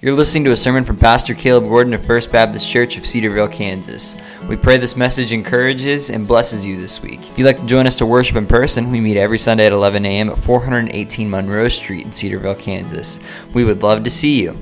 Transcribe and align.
You're 0.00 0.14
listening 0.14 0.44
to 0.44 0.52
a 0.52 0.56
sermon 0.56 0.84
from 0.84 0.96
Pastor 0.96 1.34
Caleb 1.34 1.64
Gordon 1.64 1.92
of 1.92 2.06
First 2.06 2.30
Baptist 2.30 2.70
Church 2.70 2.96
of 2.96 3.04
Cedar 3.04 3.30
Vale, 3.30 3.48
Kansas. 3.48 4.16
We 4.48 4.54
pray 4.54 4.76
this 4.76 4.94
message 4.94 5.32
encourages 5.32 6.08
and 6.10 6.24
blesses 6.24 6.64
you 6.64 6.76
this 6.76 7.02
week. 7.02 7.18
If 7.18 7.36
you'd 7.36 7.46
like 7.46 7.58
to 7.58 7.66
join 7.66 7.84
us 7.84 7.96
to 7.96 8.06
worship 8.06 8.36
in 8.36 8.46
person, 8.46 8.92
we 8.92 9.00
meet 9.00 9.16
every 9.16 9.38
Sunday 9.38 9.66
at 9.66 9.72
11 9.72 10.04
a.m. 10.04 10.30
at 10.30 10.38
418 10.38 11.28
Monroe 11.28 11.66
Street 11.66 12.06
in 12.06 12.12
Cedar 12.12 12.38
Vale, 12.38 12.54
Kansas. 12.54 13.18
We 13.54 13.64
would 13.64 13.82
love 13.82 14.04
to 14.04 14.10
see 14.10 14.40
you. 14.40 14.56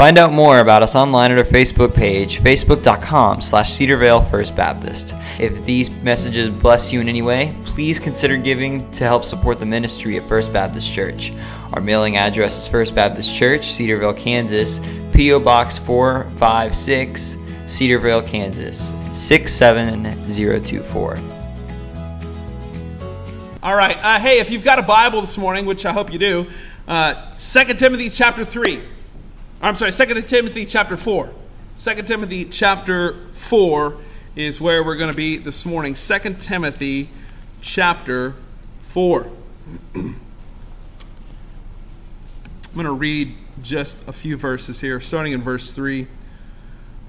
Find 0.00 0.16
out 0.16 0.32
more 0.32 0.60
about 0.60 0.82
us 0.82 0.96
online 0.96 1.30
at 1.30 1.36
our 1.36 1.44
Facebook 1.44 1.94
page, 1.94 2.40
facebook.com 2.40 3.42
slash 3.42 3.72
Cedarvale 3.72 4.26
First 4.30 4.56
Baptist. 4.56 5.14
If 5.38 5.62
these 5.66 5.90
messages 6.02 6.48
bless 6.48 6.90
you 6.90 7.02
in 7.02 7.08
any 7.10 7.20
way, 7.20 7.54
please 7.66 7.98
consider 7.98 8.38
giving 8.38 8.90
to 8.92 9.04
help 9.04 9.26
support 9.26 9.58
the 9.58 9.66
ministry 9.66 10.16
at 10.16 10.22
First 10.22 10.54
Baptist 10.54 10.90
Church. 10.90 11.34
Our 11.74 11.82
mailing 11.82 12.16
address 12.16 12.56
is 12.56 12.66
First 12.66 12.94
Baptist 12.94 13.36
Church, 13.36 13.66
Cedar 13.66 13.98
Vale, 13.98 14.14
Kansas, 14.14 14.80
P.O. 15.12 15.38
Box 15.38 15.76
456, 15.76 17.36
Cedar 17.66 17.98
Vale, 17.98 18.22
Kansas 18.22 18.94
67024. 19.12 21.18
All 23.62 23.76
right. 23.76 23.98
Uh, 24.00 24.18
hey, 24.18 24.38
if 24.38 24.50
you've 24.50 24.64
got 24.64 24.78
a 24.78 24.82
Bible 24.82 25.20
this 25.20 25.36
morning, 25.36 25.66
which 25.66 25.84
I 25.84 25.92
hope 25.92 26.10
you 26.10 26.18
do, 26.18 26.46
uh, 26.88 27.36
2 27.36 27.74
Timothy 27.74 28.08
chapter 28.08 28.46
3. 28.46 28.80
I'm 29.62 29.74
sorry, 29.74 29.92
2 29.92 30.22
Timothy 30.22 30.64
chapter 30.64 30.96
4. 30.96 31.28
2 31.76 32.02
Timothy 32.04 32.46
chapter 32.46 33.12
4 33.32 33.96
is 34.34 34.58
where 34.58 34.82
we're 34.82 34.96
going 34.96 35.10
to 35.10 35.16
be 35.16 35.36
this 35.36 35.66
morning. 35.66 35.92
2 35.92 36.18
Timothy 36.40 37.10
chapter 37.60 38.34
4. 38.84 39.30
I'm 39.94 40.14
going 42.72 42.86
to 42.86 42.92
read 42.92 43.34
just 43.60 44.08
a 44.08 44.14
few 44.14 44.38
verses 44.38 44.80
here, 44.80 44.98
starting 44.98 45.34
in 45.34 45.42
verse 45.42 45.70
3. 45.72 46.06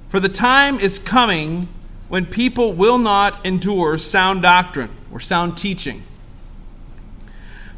For 0.10 0.20
the 0.20 0.28
time 0.28 0.78
is 0.78 1.00
coming 1.00 1.70
when 2.10 2.26
people 2.26 2.74
will 2.74 2.98
not 2.98 3.46
endure 3.46 3.98
sound 3.98 4.42
doctrine 4.42 4.90
or 5.10 5.22
sound 5.22 5.56
teaching. 5.56 6.02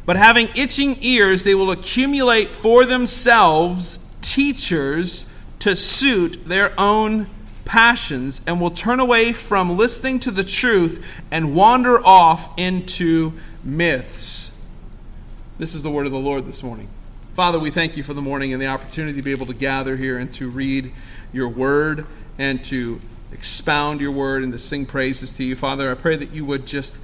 But 0.04 0.16
having 0.16 0.48
itching 0.56 0.96
ears, 1.00 1.44
they 1.44 1.54
will 1.54 1.70
accumulate 1.70 2.48
for 2.48 2.84
themselves 2.84 4.03
teachers 4.34 5.32
to 5.60 5.76
suit 5.76 6.44
their 6.46 6.72
own 6.76 7.24
passions 7.64 8.40
and 8.48 8.60
will 8.60 8.70
turn 8.70 8.98
away 8.98 9.32
from 9.32 9.76
listening 9.76 10.18
to 10.18 10.32
the 10.32 10.42
truth 10.42 11.22
and 11.30 11.54
wander 11.54 12.04
off 12.04 12.52
into 12.58 13.32
myths. 13.62 14.66
This 15.56 15.72
is 15.72 15.84
the 15.84 15.90
word 15.90 16.04
of 16.06 16.10
the 16.10 16.18
Lord 16.18 16.46
this 16.46 16.64
morning. 16.64 16.88
Father, 17.34 17.60
we 17.60 17.70
thank 17.70 17.96
you 17.96 18.02
for 18.02 18.12
the 18.12 18.20
morning 18.20 18.52
and 18.52 18.60
the 18.60 18.66
opportunity 18.66 19.16
to 19.16 19.22
be 19.22 19.30
able 19.30 19.46
to 19.46 19.54
gather 19.54 19.96
here 19.96 20.18
and 20.18 20.32
to 20.32 20.50
read 20.50 20.90
your 21.32 21.48
word 21.48 22.04
and 22.36 22.64
to 22.64 23.00
expound 23.30 24.00
your 24.00 24.10
word 24.10 24.42
and 24.42 24.52
to 24.52 24.58
sing 24.58 24.84
praises 24.84 25.32
to 25.34 25.44
you. 25.44 25.54
Father, 25.54 25.92
I 25.92 25.94
pray 25.94 26.16
that 26.16 26.32
you 26.32 26.44
would 26.44 26.66
just 26.66 27.00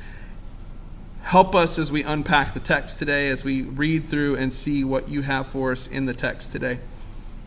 help 1.22 1.55
us 1.55 1.78
as 1.78 1.92
we 1.92 2.03
unpack 2.03 2.55
the 2.55 2.61
text 2.61 2.98
today, 2.98 3.28
as 3.28 3.44
we 3.44 3.62
read 3.62 4.06
through 4.06 4.34
and 4.34 4.53
see 4.53 4.83
what 4.83 5.09
you 5.09 5.22
have 5.22 5.47
for 5.47 5.70
us 5.70 5.87
in 5.87 6.06
the 6.06 6.15
text 6.15 6.50
today. 6.50 6.81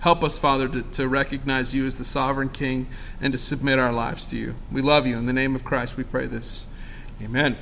Help 0.03 0.21
us, 0.21 0.37
Father, 0.37 0.67
to, 0.67 0.81
to 0.81 1.07
recognize 1.07 1.73
you 1.73 1.87
as 1.87 1.97
the 1.97 2.03
sovereign 2.03 2.49
King 2.49 2.87
and 3.21 3.31
to 3.31 3.37
submit 3.37 3.79
our 3.79 3.93
lives 3.93 4.29
to 4.31 4.35
you. 4.35 4.55
We 4.69 4.81
love 4.81 5.07
you. 5.07 5.17
In 5.17 5.27
the 5.27 5.31
name 5.31 5.55
of 5.55 5.63
Christ, 5.63 5.95
we 5.95 6.03
pray 6.03 6.25
this. 6.25 6.75
Amen. 7.21 7.55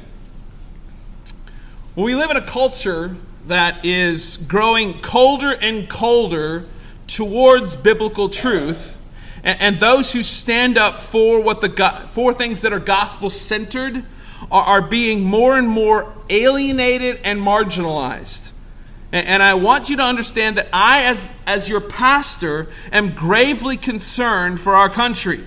Well, 1.96 2.04
we 2.04 2.16
live 2.16 2.32
in 2.32 2.38
a 2.38 2.42
culture 2.42 3.16
that 3.46 3.86
is 3.86 4.38
growing 4.50 5.02
colder 5.02 5.52
and 5.52 5.88
colder 5.88 6.66
towards 7.06 7.76
biblical 7.76 8.28
truth. 8.28 8.98
And, 9.44 9.62
and 9.62 9.76
those 9.78 10.14
who 10.14 10.24
stand 10.24 10.80
up 10.80 10.96
for 10.96 11.44
what 11.44 11.62
the 11.62 11.70
for 12.10 12.34
things 12.34 12.62
that 12.62 12.74
are 12.74 12.80
gospel 12.80 13.30
centered 13.30 14.04
are, 14.52 14.64
are, 14.64 14.82
being 14.82 15.24
more 15.24 15.60
and 15.60 15.70
more 15.70 16.12
alienated 16.28 17.20
and 17.24 17.40
marginalized. 17.40 18.58
And, 19.14 19.44
I 19.44 19.56
want 19.56 19.90
you 19.90 19.98
to 19.98 20.04
understand 20.04 20.56
that 20.56 20.70
I, 20.72 21.04
as, 21.04 21.38
as 21.46 21.68
your 21.68 21.82
pastor, 21.82 22.70
am 22.94 23.14
gravely 23.14 23.76
concerned 23.76 24.62
for 24.62 24.74
our 24.74 24.88
country. 24.88 25.42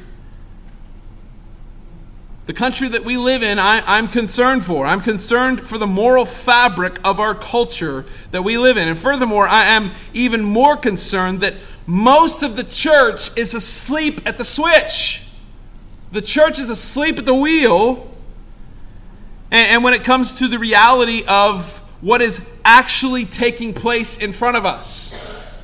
The 2.44 2.52
country 2.52 2.88
that 2.88 3.06
we 3.06 3.16
live 3.16 3.42
in, 3.42 3.58
I, 3.58 3.98
am 3.98 4.08
concerned 4.08 4.66
for. 4.66 4.84
I'm 4.84 5.00
concerned 5.00 5.60
for 5.60 5.78
the 5.78 5.86
moral 5.86 6.26
fabric 6.26 6.98
of 7.02 7.18
our 7.18 7.34
culture 7.34 8.04
that 8.32 8.42
we 8.42 8.58
live 8.58 8.76
in. 8.76 8.86
And 8.86 8.98
furthermore, 8.98 9.48
I 9.48 9.64
am 9.64 9.92
even 10.12 10.42
more 10.42 10.76
concerned 10.76 11.40
that 11.40 11.54
most 11.86 12.42
of 12.42 12.56
the 12.56 12.64
church 12.64 13.34
is 13.38 13.54
asleep 13.54 14.20
at 14.26 14.36
the 14.36 14.44
switch. 14.44 15.26
The 16.12 16.20
church 16.20 16.58
is 16.58 16.68
asleep 16.68 17.18
at 17.18 17.24
the 17.24 17.34
wheel. 17.34 18.10
And, 19.50 19.70
and 19.70 19.84
when 19.84 19.94
it 19.94 20.04
comes 20.04 20.34
to 20.34 20.48
the 20.48 20.58
reality 20.58 21.24
of 21.26 21.80
what 22.04 22.20
is 22.20 22.60
actually 22.66 23.24
taking 23.24 23.72
place 23.72 24.18
in 24.18 24.34
front 24.34 24.58
of 24.58 24.66
us, 24.66 25.14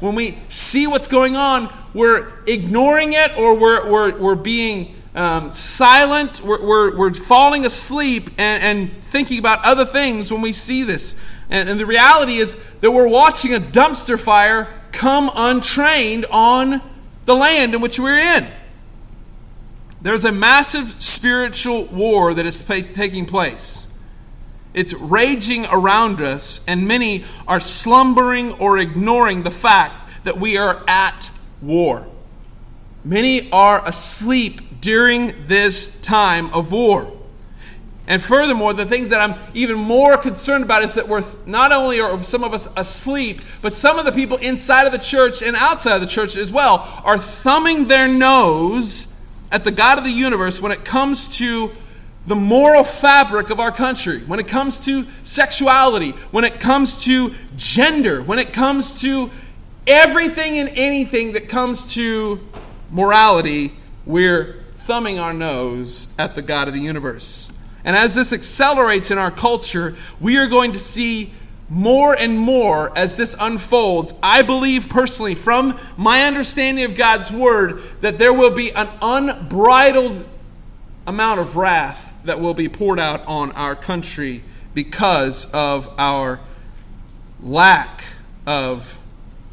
when 0.00 0.14
we 0.14 0.38
see 0.48 0.86
what's 0.86 1.06
going 1.06 1.36
on, 1.36 1.70
we're 1.92 2.32
ignoring 2.46 3.12
it 3.12 3.36
or 3.36 3.54
we're, 3.54 3.90
we're, 3.90 4.18
we're 4.18 4.34
being 4.34 4.94
um, 5.14 5.52
silent, 5.52 6.40
we're, 6.40 6.64
we're, 6.64 6.96
we're, 6.96 7.12
falling 7.12 7.66
asleep 7.66 8.30
and, 8.38 8.62
and, 8.62 8.92
thinking 9.02 9.38
about 9.38 9.58
other 9.64 9.84
things 9.84 10.32
when 10.32 10.40
we 10.40 10.52
see 10.52 10.82
this. 10.82 11.22
And, 11.50 11.68
and 11.68 11.78
the 11.78 11.84
reality 11.84 12.36
is 12.36 12.78
that 12.78 12.90
we're 12.90 13.08
watching 13.08 13.52
a 13.52 13.58
dumpster 13.58 14.18
fire 14.18 14.66
come 14.92 15.30
untrained 15.34 16.24
on 16.30 16.80
the 17.26 17.34
land 17.34 17.74
in 17.74 17.82
which 17.82 17.98
we're 17.98 18.18
in. 18.18 18.46
There's 20.00 20.24
a 20.24 20.32
massive 20.32 20.86
spiritual 21.02 21.84
war 21.86 22.32
that 22.32 22.46
is 22.46 22.66
taking 22.66 23.26
place. 23.26 23.89
It's 24.72 24.94
raging 24.94 25.66
around 25.66 26.20
us, 26.20 26.66
and 26.68 26.86
many 26.86 27.24
are 27.48 27.60
slumbering 27.60 28.52
or 28.52 28.78
ignoring 28.78 29.42
the 29.42 29.50
fact 29.50 29.94
that 30.24 30.36
we 30.36 30.56
are 30.56 30.82
at 30.86 31.30
war. 31.60 32.06
Many 33.04 33.50
are 33.50 33.86
asleep 33.86 34.80
during 34.80 35.46
this 35.46 36.00
time 36.00 36.52
of 36.52 36.70
war. 36.70 37.12
And 38.06 38.20
furthermore, 38.20 38.72
the 38.72 38.86
things 38.86 39.10
that 39.10 39.20
I'm 39.20 39.38
even 39.54 39.78
more 39.78 40.16
concerned 40.16 40.64
about 40.64 40.82
is 40.82 40.94
that 40.94 41.06
we're 41.06 41.24
not 41.46 41.70
only 41.70 42.00
are 42.00 42.22
some 42.24 42.42
of 42.42 42.52
us 42.52 42.72
asleep, 42.76 43.40
but 43.62 43.72
some 43.72 43.98
of 43.98 44.04
the 44.04 44.12
people 44.12 44.36
inside 44.38 44.86
of 44.86 44.92
the 44.92 44.98
church 44.98 45.42
and 45.42 45.54
outside 45.56 45.94
of 45.94 46.00
the 46.00 46.06
church 46.06 46.36
as 46.36 46.50
well 46.50 47.02
are 47.04 47.18
thumbing 47.18 47.86
their 47.86 48.08
nose 48.08 49.24
at 49.52 49.64
the 49.64 49.70
God 49.70 49.96
of 49.96 50.04
the 50.04 50.10
universe 50.10 50.60
when 50.60 50.72
it 50.72 50.84
comes 50.84 51.38
to 51.38 51.70
the 52.30 52.36
moral 52.36 52.84
fabric 52.84 53.50
of 53.50 53.58
our 53.58 53.72
country, 53.72 54.20
when 54.20 54.38
it 54.38 54.46
comes 54.46 54.84
to 54.84 55.04
sexuality, 55.24 56.12
when 56.30 56.44
it 56.44 56.60
comes 56.60 57.02
to 57.02 57.34
gender, 57.56 58.22
when 58.22 58.38
it 58.38 58.52
comes 58.52 59.00
to 59.00 59.28
everything 59.84 60.56
and 60.56 60.68
anything 60.74 61.32
that 61.32 61.48
comes 61.48 61.92
to 61.94 62.38
morality, 62.88 63.72
we're 64.06 64.62
thumbing 64.74 65.18
our 65.18 65.34
nose 65.34 66.14
at 66.20 66.36
the 66.36 66.40
God 66.40 66.68
of 66.68 66.74
the 66.74 66.80
universe. 66.80 67.58
And 67.84 67.96
as 67.96 68.14
this 68.14 68.32
accelerates 68.32 69.10
in 69.10 69.18
our 69.18 69.32
culture, 69.32 69.96
we 70.20 70.36
are 70.36 70.46
going 70.46 70.70
to 70.74 70.78
see 70.78 71.32
more 71.68 72.16
and 72.16 72.38
more 72.38 72.96
as 72.96 73.16
this 73.16 73.34
unfolds. 73.40 74.14
I 74.22 74.42
believe 74.42 74.88
personally, 74.88 75.34
from 75.34 75.76
my 75.96 76.22
understanding 76.26 76.84
of 76.84 76.94
God's 76.94 77.28
word, 77.28 77.82
that 78.02 78.18
there 78.18 78.32
will 78.32 78.54
be 78.54 78.70
an 78.70 78.88
unbridled 79.02 80.24
amount 81.08 81.40
of 81.40 81.56
wrath 81.56 82.06
that 82.24 82.40
will 82.40 82.54
be 82.54 82.68
poured 82.68 82.98
out 82.98 83.26
on 83.26 83.52
our 83.52 83.74
country 83.74 84.42
because 84.74 85.52
of 85.52 85.92
our 85.98 86.40
lack 87.42 88.04
of 88.46 88.98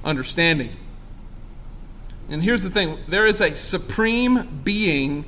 understanding. 0.04 0.72
And 2.30 2.44
here's 2.44 2.64
the 2.64 2.70
thing 2.70 2.98
there 3.08 3.26
is 3.26 3.42
a 3.42 3.56
supreme 3.56 4.62
being 4.64 5.26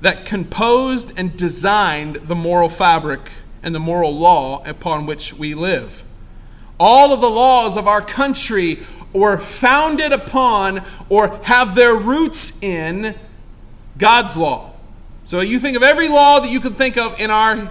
that 0.00 0.26
composed 0.26 1.18
and 1.18 1.36
designed 1.36 2.16
the 2.16 2.34
moral 2.34 2.68
fabric 2.68 3.20
and 3.62 3.74
the 3.74 3.80
moral 3.80 4.14
law 4.16 4.62
upon 4.66 5.06
which 5.06 5.34
we 5.34 5.54
live. 5.54 6.04
All 6.78 7.12
of 7.12 7.20
the 7.20 7.30
laws 7.30 7.76
of 7.76 7.86
our 7.86 8.02
country 8.02 8.80
were 9.12 9.38
founded 9.38 10.12
upon 10.12 10.82
or 11.08 11.36
have 11.44 11.74
their 11.74 11.94
roots 11.94 12.62
in 12.62 13.14
God's 13.96 14.36
law. 14.36 14.73
So 15.24 15.40
you 15.40 15.58
think 15.58 15.76
of 15.76 15.82
every 15.82 16.08
law 16.08 16.40
that 16.40 16.50
you 16.50 16.60
can 16.60 16.74
think 16.74 16.96
of 16.96 17.18
in 17.18 17.30
our 17.30 17.70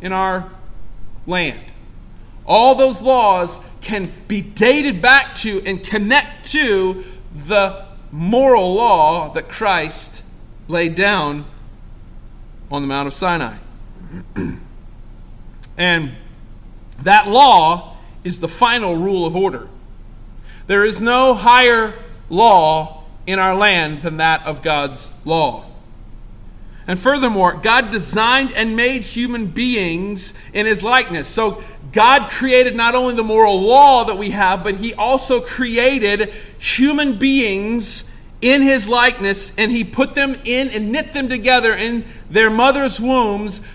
in 0.00 0.12
our 0.12 0.50
land. 1.26 1.60
All 2.44 2.74
those 2.74 3.00
laws 3.00 3.64
can 3.80 4.10
be 4.28 4.42
dated 4.42 5.00
back 5.00 5.34
to 5.36 5.62
and 5.64 5.82
connect 5.82 6.50
to 6.50 7.04
the 7.46 7.86
moral 8.10 8.74
law 8.74 9.32
that 9.32 9.48
Christ 9.48 10.24
laid 10.68 10.94
down 10.94 11.44
on 12.70 12.82
the 12.82 12.88
Mount 12.88 13.06
of 13.06 13.14
Sinai. 13.14 13.56
and 15.78 16.12
that 17.02 17.28
law 17.28 17.96
is 18.24 18.40
the 18.40 18.48
final 18.48 18.96
rule 18.96 19.24
of 19.24 19.34
order. 19.34 19.68
There 20.66 20.84
is 20.84 21.00
no 21.00 21.34
higher 21.34 21.94
law 22.28 23.04
in 23.26 23.38
our 23.38 23.54
land 23.54 24.02
than 24.02 24.18
that 24.18 24.44
of 24.46 24.62
God's 24.62 25.24
law. 25.24 25.66
And 26.86 26.98
furthermore, 26.98 27.54
God 27.54 27.90
designed 27.90 28.52
and 28.52 28.74
made 28.76 29.02
human 29.02 29.46
beings 29.46 30.50
in 30.52 30.66
his 30.66 30.82
likeness. 30.82 31.28
So 31.28 31.62
God 31.92 32.30
created 32.30 32.74
not 32.74 32.94
only 32.94 33.14
the 33.14 33.22
moral 33.22 33.60
law 33.60 34.04
that 34.04 34.16
we 34.16 34.30
have, 34.30 34.64
but 34.64 34.76
he 34.76 34.94
also 34.94 35.40
created 35.40 36.30
human 36.58 37.18
beings 37.18 38.08
in 38.40 38.62
his 38.62 38.88
likeness, 38.88 39.56
and 39.56 39.70
he 39.70 39.84
put 39.84 40.16
them 40.16 40.34
in 40.44 40.68
and 40.70 40.90
knit 40.90 41.12
them 41.12 41.28
together 41.28 41.74
in 41.74 42.04
their 42.28 42.50
mother's 42.50 42.98
wombs 42.98 43.66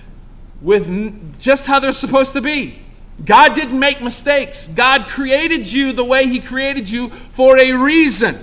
with 0.62 1.40
just 1.40 1.68
how 1.68 1.80
they're 1.80 1.94
supposed 1.94 2.34
to 2.34 2.42
be. 2.42 2.82
God 3.24 3.56
didn't 3.56 3.80
make 3.80 4.02
mistakes. 4.02 4.68
God 4.68 5.04
created 5.08 5.72
you 5.72 5.94
the 5.94 6.04
way 6.04 6.28
he 6.28 6.40
created 6.40 6.90
you 6.90 7.08
for 7.10 7.58
a 7.58 7.72
reason. 7.72 8.36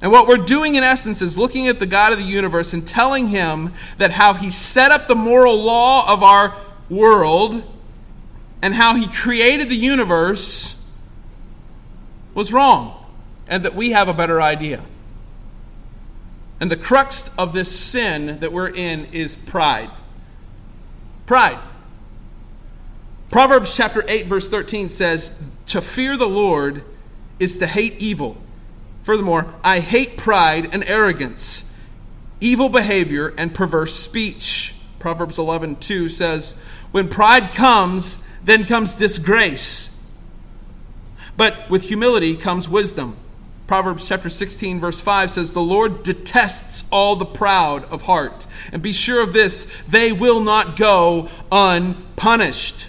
And 0.00 0.12
what 0.12 0.28
we're 0.28 0.36
doing 0.36 0.76
in 0.76 0.84
essence 0.84 1.20
is 1.20 1.36
looking 1.36 1.66
at 1.66 1.80
the 1.80 1.86
God 1.86 2.12
of 2.12 2.18
the 2.18 2.24
universe 2.24 2.72
and 2.72 2.86
telling 2.86 3.28
him 3.28 3.72
that 3.96 4.12
how 4.12 4.34
he 4.34 4.50
set 4.50 4.92
up 4.92 5.08
the 5.08 5.16
moral 5.16 5.60
law 5.60 6.12
of 6.12 6.22
our 6.22 6.56
world 6.88 7.62
and 8.62 8.74
how 8.74 8.94
he 8.94 9.08
created 9.08 9.68
the 9.68 9.76
universe 9.76 10.96
was 12.34 12.52
wrong 12.52 12.94
and 13.48 13.64
that 13.64 13.74
we 13.74 13.90
have 13.90 14.08
a 14.08 14.14
better 14.14 14.40
idea. 14.40 14.84
And 16.60 16.70
the 16.70 16.76
crux 16.76 17.36
of 17.36 17.52
this 17.52 17.70
sin 17.76 18.38
that 18.40 18.52
we're 18.52 18.68
in 18.68 19.06
is 19.06 19.34
pride. 19.34 19.90
Pride. 21.26 21.58
Proverbs 23.30 23.76
chapter 23.76 24.04
8 24.08 24.26
verse 24.26 24.48
13 24.48 24.88
says, 24.88 25.38
"To 25.66 25.80
fear 25.80 26.16
the 26.16 26.28
Lord 26.28 26.84
is 27.38 27.58
to 27.58 27.66
hate 27.66 27.96
evil." 27.98 28.38
Furthermore, 29.08 29.54
I 29.64 29.80
hate 29.80 30.18
pride 30.18 30.68
and 30.70 30.84
arrogance, 30.84 31.74
evil 32.42 32.68
behavior 32.68 33.32
and 33.38 33.54
perverse 33.54 33.94
speech. 33.94 34.74
Proverbs 34.98 35.38
11:2 35.38 36.10
says, 36.10 36.60
"When 36.92 37.08
pride 37.08 37.54
comes, 37.54 38.24
then 38.44 38.66
comes 38.66 38.92
disgrace. 38.92 40.08
But 41.38 41.70
with 41.70 41.84
humility 41.84 42.36
comes 42.36 42.68
wisdom." 42.68 43.16
Proverbs 43.66 44.06
chapter 44.06 44.28
16, 44.28 44.78
verse 44.78 45.00
5 45.00 45.30
says, 45.30 45.54
The 45.54 45.62
Lord 45.62 46.02
detests 46.02 46.84
all 46.90 47.16
the 47.16 47.24
proud 47.24 47.86
of 47.90 48.02
heart. 48.02 48.44
And 48.74 48.82
be 48.82 48.92
sure 48.92 49.22
of 49.22 49.32
this, 49.32 49.68
they 49.88 50.12
will 50.12 50.40
not 50.40 50.76
go 50.76 51.30
unpunished. 51.50 52.88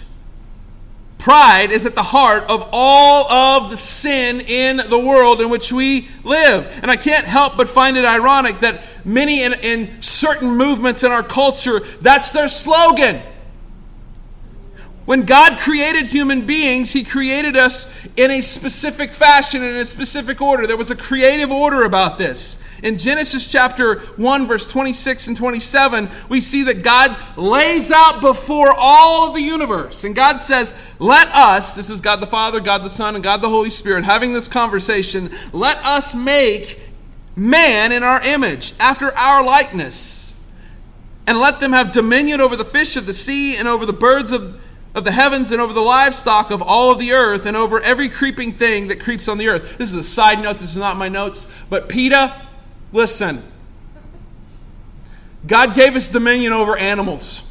Pride 1.20 1.70
is 1.70 1.84
at 1.84 1.94
the 1.94 2.02
heart 2.02 2.44
of 2.44 2.66
all 2.72 3.30
of 3.30 3.70
the 3.70 3.76
sin 3.76 4.40
in 4.40 4.78
the 4.78 4.98
world 4.98 5.42
in 5.42 5.50
which 5.50 5.70
we 5.70 6.08
live. 6.24 6.66
And 6.80 6.90
I 6.90 6.96
can't 6.96 7.26
help 7.26 7.58
but 7.58 7.68
find 7.68 7.98
it 7.98 8.06
ironic 8.06 8.58
that 8.60 8.82
many 9.04 9.42
in, 9.42 9.52
in 9.52 10.00
certain 10.00 10.56
movements 10.56 11.04
in 11.04 11.12
our 11.12 11.22
culture, 11.22 11.80
that's 12.00 12.32
their 12.32 12.48
slogan. 12.48 13.20
When 15.04 15.26
God 15.26 15.58
created 15.58 16.06
human 16.06 16.46
beings, 16.46 16.94
He 16.94 17.04
created 17.04 17.54
us 17.54 18.06
in 18.16 18.30
a 18.30 18.40
specific 18.40 19.10
fashion, 19.10 19.62
in 19.62 19.76
a 19.76 19.84
specific 19.84 20.40
order. 20.40 20.66
There 20.66 20.76
was 20.78 20.90
a 20.90 20.96
creative 20.96 21.50
order 21.50 21.84
about 21.84 22.16
this. 22.16 22.59
In 22.82 22.96
Genesis 22.96 23.50
chapter 23.50 24.00
1, 24.00 24.46
verse 24.46 24.70
26 24.70 25.28
and 25.28 25.36
27, 25.36 26.08
we 26.28 26.40
see 26.40 26.64
that 26.64 26.82
God 26.82 27.16
lays 27.36 27.90
out 27.90 28.20
before 28.20 28.72
all 28.76 29.28
of 29.28 29.34
the 29.34 29.42
universe. 29.42 30.04
And 30.04 30.14
God 30.16 30.40
says, 30.40 30.80
Let 30.98 31.28
us, 31.28 31.74
this 31.74 31.90
is 31.90 32.00
God 32.00 32.20
the 32.20 32.26
Father, 32.26 32.60
God 32.60 32.82
the 32.82 32.90
Son, 32.90 33.14
and 33.14 33.22
God 33.22 33.42
the 33.42 33.48
Holy 33.48 33.70
Spirit, 33.70 34.04
having 34.04 34.32
this 34.32 34.48
conversation, 34.48 35.30
let 35.52 35.76
us 35.84 36.14
make 36.14 36.80
man 37.36 37.92
in 37.92 38.02
our 38.02 38.22
image, 38.22 38.74
after 38.80 39.16
our 39.16 39.44
likeness, 39.44 40.42
and 41.26 41.38
let 41.38 41.60
them 41.60 41.72
have 41.72 41.92
dominion 41.92 42.40
over 42.40 42.56
the 42.56 42.64
fish 42.64 42.96
of 42.96 43.06
the 43.06 43.14
sea 43.14 43.56
and 43.56 43.68
over 43.68 43.84
the 43.84 43.92
birds 43.92 44.32
of 44.32 44.60
of 44.94 45.04
the 45.04 45.12
heavens 45.12 45.52
and 45.52 45.60
over 45.60 45.72
the 45.72 45.80
livestock 45.80 46.50
of 46.50 46.60
all 46.60 46.90
of 46.90 46.98
the 46.98 47.12
earth 47.12 47.46
and 47.46 47.56
over 47.56 47.80
every 47.80 48.08
creeping 48.08 48.52
thing 48.52 48.88
that 48.88 48.98
creeps 48.98 49.28
on 49.28 49.38
the 49.38 49.48
earth. 49.48 49.78
This 49.78 49.90
is 49.90 49.94
a 49.94 50.02
side 50.02 50.42
note, 50.42 50.54
this 50.54 50.72
is 50.72 50.78
not 50.78 50.96
my 50.96 51.08
notes, 51.08 51.56
but 51.70 51.88
PETA, 51.88 52.48
listen. 52.92 53.42
God 55.46 55.74
gave 55.74 55.96
us 55.96 56.10
dominion 56.10 56.52
over 56.52 56.76
animals. 56.76 57.46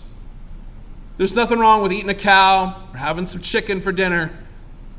There's 1.18 1.36
nothing 1.36 1.60
wrong 1.60 1.82
with 1.82 1.92
eating 1.92 2.10
a 2.10 2.16
cow 2.16 2.82
or 2.94 2.98
having 2.98 3.28
some 3.28 3.42
chicken 3.42 3.82
for 3.82 3.92
dinner. 3.92 4.32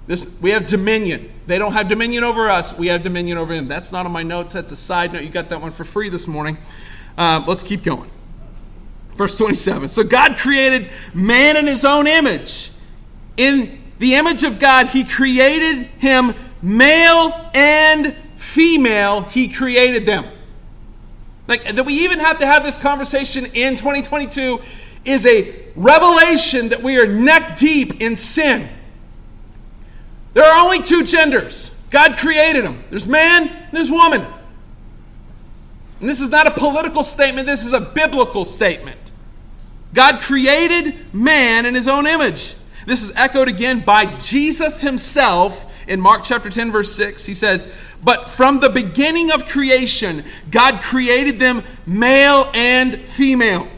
This, 0.07 0.41
we 0.43 0.51
have 0.51 0.67
dominion. 0.67 1.31
They 1.47 1.57
don't 1.57 1.73
have 1.73 1.89
dominion 1.89 2.25
over 2.25 2.49
us. 2.49 2.77
We 2.77 2.89
have 2.89 3.03
dominion 3.03 3.39
over 3.39 3.55
them. 3.55 3.69
That's 3.69 3.93
not 3.93 4.07
on 4.07 4.13
my 4.13 4.23
notes. 4.23 4.53
That's 4.55 4.73
a 4.73 4.77
side 4.77 5.13
note. 5.13 5.23
You 5.23 5.31
got 5.31 5.49
that 5.51 5.61
one 5.61 5.73
for 5.73 5.85
free 5.85 6.09
this 6.09 6.27
morning. 6.27 6.59
Uh, 7.17 7.45
let's 7.47 7.63
keep 7.63 7.85
going. 7.85 8.11
Verse 9.15 9.39
27. 9.39 9.89
So 9.89 10.03
God 10.03 10.37
created 10.37 10.91
man 11.15 11.57
in 11.57 11.67
his 11.67 11.85
own 11.85 12.07
image. 12.07 12.73
In 13.37 13.81
the 13.99 14.15
image 14.15 14.45
of 14.45 14.59
God, 14.59 14.89
he 14.89 15.05
created 15.05 15.87
him 15.99 16.35
male 16.61 17.51
and 17.55 18.15
female, 18.51 19.23
he 19.23 19.49
created 19.49 20.07
them. 20.07 20.25
Like 21.47 21.65
that 21.75 21.85
we 21.85 21.95
even 22.05 22.19
have 22.19 22.39
to 22.39 22.47
have 22.47 22.65
this 22.65 22.79
conversation 22.79 23.47
in 23.47 23.77
2022 23.77 24.61
is 25.05 25.25
a 25.27 25.55
revelation 25.77 26.69
that 26.69 26.83
we 26.83 26.99
are 26.99 27.07
neck 27.07 27.57
deep 27.57 28.01
in 28.01 28.17
sin. 28.17 28.69
There 30.35 30.45
are 30.45 30.65
only 30.65 30.83
two 30.83 31.05
genders. 31.05 31.77
God 31.91 32.19
created 32.19 32.65
them. 32.65 32.83
There's 32.91 33.07
man, 33.07 33.51
there's 33.73 33.91
woman. 33.91 34.25
And 36.01 36.09
this 36.09 36.21
is 36.21 36.31
not 36.31 36.47
a 36.47 36.53
political 36.53 37.03
statement, 37.03 37.47
this 37.47 37.65
is 37.65 37.73
a 37.73 37.81
biblical 37.81 38.45
statement. 38.45 38.99
God 39.93 40.21
created 40.21 41.13
man 41.13 41.67
in 41.67 41.75
his 41.75 41.89
own 41.89 42.07
image. 42.07 42.55
This 42.87 43.03
is 43.03 43.15
echoed 43.17 43.49
again 43.49 43.81
by 43.81 44.07
Jesus 44.19 44.81
himself 44.81 45.70
in 45.87 46.01
Mark 46.01 46.23
chapter 46.25 46.51
10, 46.51 46.73
verse 46.73 46.93
6. 46.93 47.27
He 47.27 47.35
says, 47.35 47.73
But 48.03 48.31
from 48.31 48.61
the 48.61 48.71
beginning 48.71 49.31
of 49.31 49.49
creation, 49.49 50.25
God 50.51 50.83
created 50.83 51.39
them 51.39 51.63
male 51.87 52.51
and 52.55 52.99
female. 52.99 53.69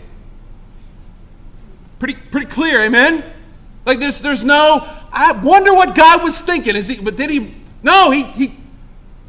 Pretty, 1.99 2.15
pretty 2.15 2.47
clear, 2.47 2.83
amen? 2.83 3.25
Like 3.85 3.99
there's 3.99 4.21
there's 4.21 4.45
no, 4.45 4.87
I 5.13 5.33
wonder 5.43 5.73
what 5.75 5.95
God 5.95 6.23
was 6.23 6.41
thinking. 6.41 6.77
Is 6.77 6.89
he 6.89 7.03
but 7.03 7.17
did 7.17 7.31
he 7.31 7.55
no, 7.83 8.11
he 8.11 8.23
he 8.23 8.55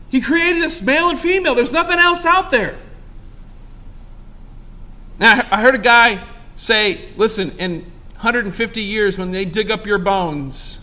he 0.09 0.21
created 0.21 0.63
us 0.63 0.81
male 0.81 1.09
and 1.09 1.19
female. 1.19 1.55
There's 1.55 1.71
nothing 1.71 1.97
else 1.97 2.25
out 2.25 2.51
there. 2.51 2.77
Now, 5.19 5.41
I 5.51 5.61
heard 5.61 5.75
a 5.75 5.79
guy 5.79 6.23
say, 6.55 6.99
listen, 7.17 7.51
in 7.59 7.81
150 8.13 8.81
years, 8.81 9.17
when 9.17 9.31
they 9.31 9.45
dig 9.45 9.71
up 9.71 9.85
your 9.85 9.97
bones, 9.97 10.82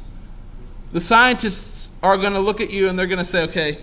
the 0.93 1.01
scientists 1.01 1.97
are 2.03 2.17
going 2.17 2.33
to 2.33 2.41
look 2.41 2.61
at 2.61 2.71
you 2.71 2.89
and 2.89 2.99
they're 2.99 3.07
going 3.07 3.19
to 3.19 3.25
say, 3.25 3.45
okay, 3.45 3.79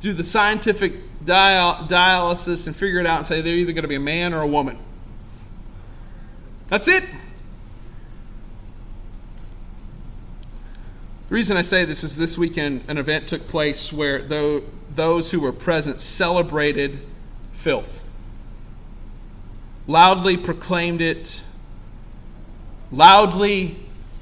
do 0.00 0.12
the 0.12 0.24
scientific 0.24 0.92
dial- 1.24 1.86
dialysis 1.86 2.66
and 2.66 2.74
figure 2.74 3.00
it 3.00 3.06
out 3.06 3.18
and 3.18 3.26
say 3.26 3.40
they're 3.40 3.54
either 3.54 3.72
going 3.72 3.82
to 3.82 3.88
be 3.88 3.94
a 3.94 4.00
man 4.00 4.32
or 4.32 4.42
a 4.42 4.46
woman. 4.46 4.78
That's 6.68 6.88
it. 6.88 7.04
The 11.28 11.34
reason 11.34 11.56
I 11.56 11.62
say 11.62 11.84
this 11.84 12.02
is 12.02 12.16
this 12.16 12.36
weekend 12.36 12.84
an 12.88 12.98
event 12.98 13.28
took 13.28 13.46
place 13.46 13.92
where 13.92 14.20
those 14.20 15.30
who 15.30 15.40
were 15.40 15.52
present 15.52 16.00
celebrated 16.00 16.98
filth 17.52 18.04
loudly 19.86 20.36
proclaimed 20.36 21.00
it, 21.00 21.42
loudly 22.92 23.76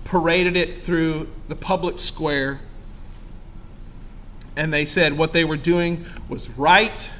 paraded 0.04 0.56
it 0.56 0.78
through 0.78 1.28
the 1.48 1.56
public 1.56 1.98
square. 1.98 2.60
And 4.56 4.72
they 4.72 4.84
said 4.84 5.16
what 5.16 5.32
they 5.32 5.44
were 5.44 5.56
doing 5.56 6.04
was 6.28 6.50
right, 6.50 7.12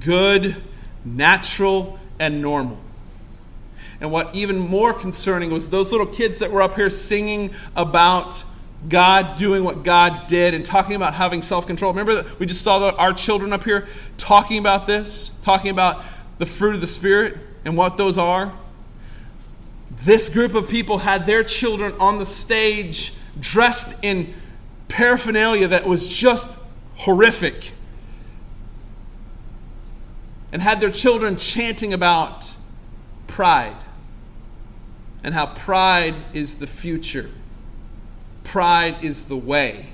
good, 0.00 0.56
natural, 1.04 1.98
and 2.18 2.42
normal. 2.42 2.78
And 4.00 4.10
what 4.10 4.34
even 4.34 4.58
more 4.58 4.92
concerning 4.92 5.52
was 5.52 5.70
those 5.70 5.92
little 5.92 6.06
kids 6.06 6.40
that 6.40 6.50
were 6.50 6.60
up 6.60 6.74
here 6.74 6.90
singing 6.90 7.52
about 7.76 8.44
God 8.88 9.36
doing 9.36 9.62
what 9.62 9.84
God 9.84 10.26
did 10.26 10.54
and 10.54 10.64
talking 10.64 10.96
about 10.96 11.14
having 11.14 11.40
self 11.40 11.68
control. 11.68 11.92
Remember 11.92 12.22
that 12.22 12.38
we 12.40 12.46
just 12.46 12.62
saw 12.62 12.80
the, 12.80 12.96
our 12.96 13.12
children 13.12 13.52
up 13.52 13.62
here 13.62 13.86
talking 14.16 14.58
about 14.58 14.88
this, 14.88 15.40
talking 15.42 15.70
about 15.70 16.02
the 16.38 16.46
fruit 16.46 16.74
of 16.74 16.80
the 16.80 16.86
Spirit 16.88 17.38
and 17.64 17.76
what 17.76 17.96
those 17.96 18.18
are. 18.18 18.52
This 20.02 20.28
group 20.28 20.56
of 20.56 20.68
people 20.68 20.98
had 20.98 21.26
their 21.26 21.44
children 21.44 21.92
on 22.00 22.18
the 22.18 22.24
stage 22.24 23.14
dressed 23.40 24.04
in 24.04 24.34
paraphernalia 24.88 25.68
that 25.68 25.86
was 25.86 26.12
just 26.12 26.62
horrific 26.96 27.72
and 30.52 30.60
had 30.60 30.80
their 30.80 30.90
children 30.90 31.36
chanting 31.36 31.92
about 31.92 32.54
pride 33.26 33.74
and 35.24 35.34
how 35.34 35.46
pride 35.46 36.14
is 36.32 36.58
the 36.58 36.66
future, 36.66 37.30
pride 38.44 39.02
is 39.02 39.26
the 39.26 39.36
way. 39.36 39.88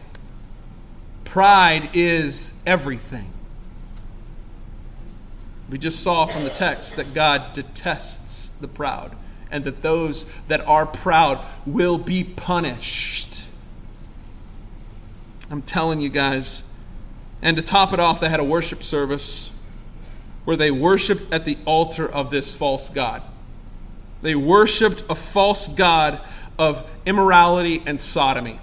Pride 1.24 1.90
is 1.92 2.62
everything. 2.66 3.30
We 5.70 5.76
just 5.76 6.02
saw 6.02 6.26
from 6.26 6.44
the 6.44 6.50
text 6.50 6.96
that 6.96 7.12
God 7.12 7.52
detests 7.52 8.56
the 8.56 8.68
proud 8.68 9.14
and 9.50 9.64
that 9.64 9.82
those 9.82 10.24
that 10.46 10.66
are 10.66 10.86
proud 10.86 11.38
will 11.66 11.98
be 11.98 12.24
punished. 12.24 13.27
I'm 15.50 15.62
telling 15.62 16.00
you 16.00 16.08
guys. 16.08 16.70
And 17.40 17.56
to 17.56 17.62
top 17.62 17.92
it 17.92 18.00
off, 18.00 18.20
they 18.20 18.28
had 18.28 18.40
a 18.40 18.44
worship 18.44 18.82
service 18.82 19.58
where 20.44 20.56
they 20.56 20.70
worshiped 20.70 21.32
at 21.32 21.44
the 21.44 21.58
altar 21.64 22.10
of 22.10 22.30
this 22.30 22.54
false 22.56 22.88
God. 22.88 23.22
They 24.22 24.34
worshiped 24.34 25.04
a 25.08 25.14
false 25.14 25.68
God 25.68 26.20
of 26.58 26.88
immorality 27.06 27.82
and 27.86 28.00
sodomy. 28.00 28.58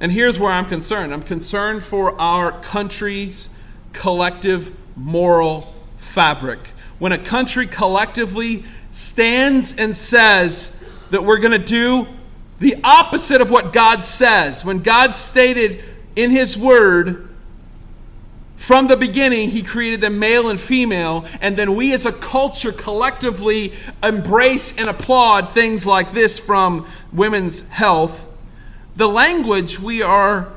And 0.00 0.12
here's 0.12 0.38
where 0.38 0.50
I'm 0.50 0.66
concerned 0.66 1.12
I'm 1.12 1.22
concerned 1.22 1.84
for 1.84 2.20
our 2.20 2.52
country's 2.60 3.58
collective 3.92 4.76
moral 4.96 5.72
fabric. 5.98 6.58
When 6.98 7.12
a 7.12 7.18
country 7.18 7.66
collectively 7.66 8.64
stands 8.90 9.76
and 9.78 9.96
says 9.96 10.88
that 11.10 11.24
we're 11.24 11.38
going 11.38 11.52
to 11.52 11.58
do 11.58 12.06
the 12.62 12.76
opposite 12.84 13.40
of 13.40 13.50
what 13.50 13.72
God 13.72 14.04
says, 14.04 14.64
when 14.64 14.78
God 14.82 15.14
stated 15.16 15.84
in 16.14 16.30
His 16.30 16.56
Word, 16.56 17.28
from 18.56 18.86
the 18.86 18.96
beginning, 18.96 19.50
he 19.50 19.64
created 19.64 20.00
them 20.00 20.20
male 20.20 20.48
and 20.48 20.60
female, 20.60 21.26
and 21.40 21.56
then 21.56 21.74
we 21.74 21.92
as 21.92 22.06
a 22.06 22.12
culture 22.12 22.70
collectively 22.70 23.72
embrace 24.04 24.78
and 24.78 24.88
applaud 24.88 25.50
things 25.50 25.84
like 25.84 26.12
this 26.12 26.38
from 26.38 26.86
women's 27.12 27.68
health. 27.70 28.28
The 28.94 29.08
language 29.08 29.80
we 29.80 30.00
are 30.00 30.52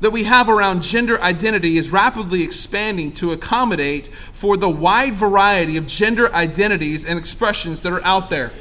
that 0.00 0.10
we 0.10 0.24
have 0.24 0.48
around 0.48 0.80
gender 0.80 1.20
identity 1.20 1.76
is 1.76 1.90
rapidly 1.90 2.42
expanding 2.42 3.12
to 3.12 3.32
accommodate 3.32 4.08
for 4.08 4.56
the 4.56 4.70
wide 4.70 5.12
variety 5.12 5.76
of 5.76 5.86
gender 5.86 6.34
identities 6.34 7.04
and 7.04 7.18
expressions 7.18 7.82
that 7.82 7.92
are 7.92 8.02
out 8.02 8.30
there. 8.30 8.52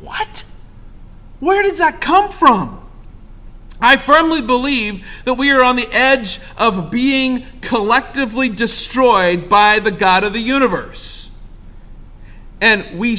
What? 0.00 0.51
Where 1.42 1.64
does 1.64 1.78
that 1.78 2.00
come 2.00 2.30
from? 2.30 2.88
I 3.80 3.96
firmly 3.96 4.40
believe 4.40 5.24
that 5.24 5.34
we 5.34 5.50
are 5.50 5.64
on 5.64 5.74
the 5.74 5.88
edge 5.90 6.38
of 6.56 6.88
being 6.88 7.44
collectively 7.60 8.48
destroyed 8.48 9.48
by 9.48 9.80
the 9.80 9.90
God 9.90 10.22
of 10.22 10.34
the 10.34 10.38
universe. 10.38 11.36
And 12.60 12.96
we, 12.96 13.16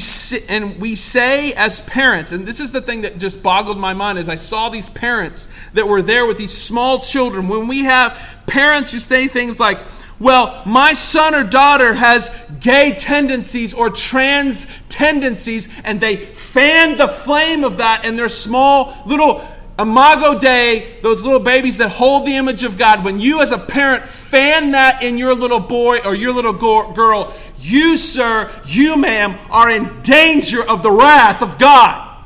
and 0.48 0.80
we 0.80 0.96
say 0.96 1.52
as 1.52 1.86
parents, 1.86 2.32
and 2.32 2.46
this 2.46 2.60
is 2.60 2.72
the 2.72 2.80
thing 2.80 3.02
that 3.02 3.18
just 3.18 3.42
boggled 3.42 3.76
my 3.76 3.92
mind 3.92 4.18
as 4.18 4.30
I 4.30 4.36
saw 4.36 4.70
these 4.70 4.88
parents 4.88 5.54
that 5.74 5.86
were 5.86 6.00
there 6.00 6.24
with 6.24 6.38
these 6.38 6.54
small 6.54 7.00
children. 7.00 7.46
When 7.46 7.68
we 7.68 7.84
have 7.84 8.18
parents 8.46 8.90
who 8.90 9.00
say 9.00 9.26
things 9.26 9.60
like, 9.60 9.76
well, 10.24 10.62
my 10.64 10.94
son 10.94 11.34
or 11.34 11.44
daughter 11.44 11.92
has 11.92 12.50
gay 12.58 12.94
tendencies 12.98 13.74
or 13.74 13.90
trans 13.90 14.82
tendencies, 14.88 15.82
and 15.84 16.00
they 16.00 16.16
fan 16.16 16.96
the 16.96 17.06
flame 17.06 17.62
of 17.62 17.76
that 17.76 18.06
in 18.06 18.16
their 18.16 18.30
small 18.30 18.96
little 19.04 19.46
Imago 19.78 20.38
Dei, 20.38 20.98
those 21.02 21.24
little 21.24 21.40
babies 21.40 21.76
that 21.76 21.90
hold 21.90 22.26
the 22.26 22.36
image 22.36 22.64
of 22.64 22.78
God, 22.78 23.04
when 23.04 23.20
you 23.20 23.42
as 23.42 23.52
a 23.52 23.58
parent 23.58 24.04
fan 24.04 24.70
that 24.70 25.02
in 25.02 25.18
your 25.18 25.34
little 25.34 25.60
boy 25.60 25.98
or 25.98 26.14
your 26.14 26.32
little 26.32 26.54
girl, 26.54 27.34
you, 27.58 27.98
sir, 27.98 28.50
you, 28.64 28.96
ma'am, 28.96 29.38
are 29.50 29.70
in 29.70 30.00
danger 30.00 30.62
of 30.66 30.82
the 30.82 30.90
wrath 30.90 31.42
of 31.42 31.58
God. 31.58 32.16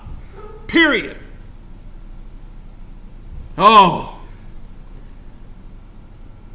Period. 0.68 1.16
Oh. 3.56 4.17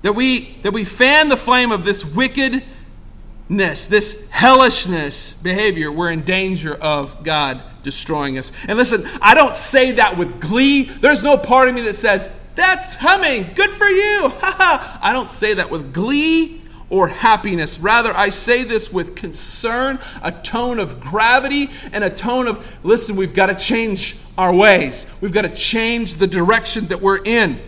That 0.04 0.14
we, 0.14 0.52
that 0.62 0.72
we 0.74 0.86
fan 0.86 1.30
the 1.30 1.38
flame 1.38 1.72
of 1.72 1.86
this 1.86 2.16
wickedness, 2.16 3.88
this 3.88 4.30
hellishness 4.32 5.42
behavior, 5.42 5.92
we're 5.92 6.12
in 6.12 6.24
danger 6.24 6.76
of 6.76 7.24
God 7.24 7.62
destroying 7.84 8.38
us. 8.38 8.52
And 8.68 8.78
listen, 8.78 9.10
I 9.22 9.34
don't 9.34 9.56
say 9.56 9.94
that 9.94 10.18
with 10.18 10.40
glee. 10.40 10.84
There's 10.84 11.24
no 11.24 11.38
part 11.38 11.68
of 11.68 11.76
me 11.76 11.82
that 11.82 11.96
says, 11.96 12.34
that's 12.56 12.94
humming, 12.96 13.48
good 13.56 13.72
for 13.72 13.88
you. 13.88 14.32
I 14.42 15.12
don't 15.14 15.30
say 15.30 15.56
that 15.56 15.70
with 15.70 15.94
glee 15.94 16.62
or 16.90 17.08
happiness. 17.08 17.80
Rather, 17.80 18.14
I 18.14 18.30
say 18.30 18.64
this 18.64 18.94
with 18.94 19.16
concern, 19.16 20.00
a 20.22 20.32
tone 20.32 20.80
of 20.80 21.00
gravity, 21.02 21.70
and 21.92 22.04
a 22.04 22.10
tone 22.10 22.48
of, 22.48 22.86
listen, 22.86 23.16
we've 23.16 23.34
got 23.34 23.48
to 23.48 23.56
change 23.56 24.18
our 24.38 24.54
ways. 24.54 25.18
We've 25.22 25.34
got 25.34 25.42
to 25.42 25.50
change 25.50 26.16
the 26.16 26.28
direction 26.28 26.86
that 26.86 27.02
we're 27.02 27.24
in. 27.24 27.60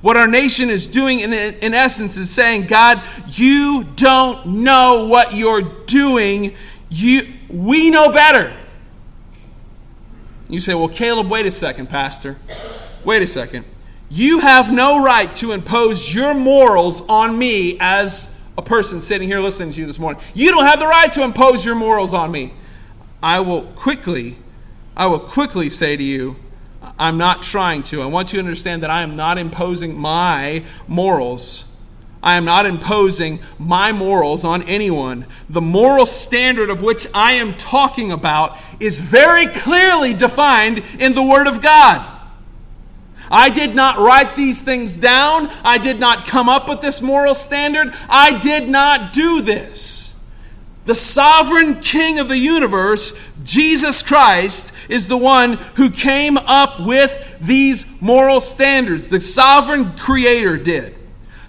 What 0.00 0.16
our 0.16 0.28
nation 0.28 0.70
is 0.70 0.86
doing, 0.86 1.20
in, 1.20 1.32
in 1.32 1.74
essence, 1.74 2.16
is 2.16 2.30
saying, 2.30 2.66
God, 2.66 3.02
you 3.28 3.84
don't 3.96 4.62
know 4.62 5.06
what 5.06 5.34
you're 5.34 5.62
doing. 5.62 6.54
You, 6.88 7.22
we 7.48 7.90
know 7.90 8.12
better. 8.12 8.52
You 10.48 10.60
say, 10.60 10.74
well, 10.74 10.88
Caleb, 10.88 11.28
wait 11.28 11.46
a 11.46 11.50
second, 11.50 11.88
Pastor. 11.88 12.38
Wait 13.04 13.22
a 13.22 13.26
second. 13.26 13.64
You 14.10 14.38
have 14.38 14.72
no 14.72 15.04
right 15.04 15.34
to 15.36 15.52
impose 15.52 16.14
your 16.14 16.32
morals 16.32 17.08
on 17.08 17.36
me 17.36 17.76
as 17.80 18.48
a 18.56 18.62
person 18.62 19.00
sitting 19.00 19.28
here 19.28 19.40
listening 19.40 19.72
to 19.72 19.80
you 19.80 19.86
this 19.86 19.98
morning. 19.98 20.22
You 20.34 20.50
don't 20.50 20.64
have 20.64 20.80
the 20.80 20.86
right 20.86 21.12
to 21.12 21.22
impose 21.22 21.64
your 21.64 21.74
morals 21.74 22.14
on 22.14 22.30
me. 22.30 22.54
I 23.22 23.40
will 23.40 23.62
quickly, 23.62 24.36
I 24.96 25.06
will 25.06 25.18
quickly 25.18 25.68
say 25.68 25.96
to 25.96 26.02
you, 26.02 26.36
I'm 26.98 27.16
not 27.16 27.42
trying 27.42 27.82
to. 27.84 28.02
I 28.02 28.06
want 28.06 28.32
you 28.32 28.40
to 28.40 28.44
understand 28.44 28.82
that 28.82 28.90
I 28.90 29.02
am 29.02 29.16
not 29.16 29.38
imposing 29.38 29.96
my 29.96 30.64
morals 30.86 31.68
I 32.22 32.36
am 32.36 32.44
not 32.44 32.66
imposing 32.66 33.38
my 33.58 33.92
morals 33.92 34.44
on 34.44 34.62
anyone. 34.62 35.26
The 35.48 35.60
moral 35.60 36.06
standard 36.06 36.68
of 36.68 36.82
which 36.82 37.06
I 37.14 37.32
am 37.34 37.54
talking 37.54 38.10
about 38.10 38.58
is 38.80 39.00
very 39.00 39.46
clearly 39.46 40.14
defined 40.14 40.82
in 40.98 41.14
the 41.14 41.22
Word 41.22 41.46
of 41.46 41.62
God. 41.62 42.06
I 43.30 43.50
did 43.50 43.74
not 43.74 43.98
write 43.98 44.36
these 44.36 44.62
things 44.62 44.94
down. 44.94 45.50
I 45.62 45.78
did 45.78 46.00
not 46.00 46.26
come 46.26 46.48
up 46.48 46.68
with 46.68 46.80
this 46.80 47.02
moral 47.02 47.34
standard. 47.34 47.94
I 48.08 48.38
did 48.38 48.68
not 48.68 49.12
do 49.12 49.42
this. 49.42 50.28
The 50.86 50.94
sovereign 50.94 51.80
King 51.80 52.18
of 52.18 52.28
the 52.28 52.38
universe, 52.38 53.38
Jesus 53.44 54.06
Christ, 54.06 54.74
is 54.88 55.08
the 55.08 55.16
one 55.16 55.54
who 55.76 55.90
came 55.90 56.36
up 56.36 56.80
with 56.80 57.38
these 57.40 58.00
moral 58.00 58.40
standards. 58.40 59.08
The 59.08 59.20
sovereign 59.20 59.96
Creator 59.96 60.58
did. 60.58 60.94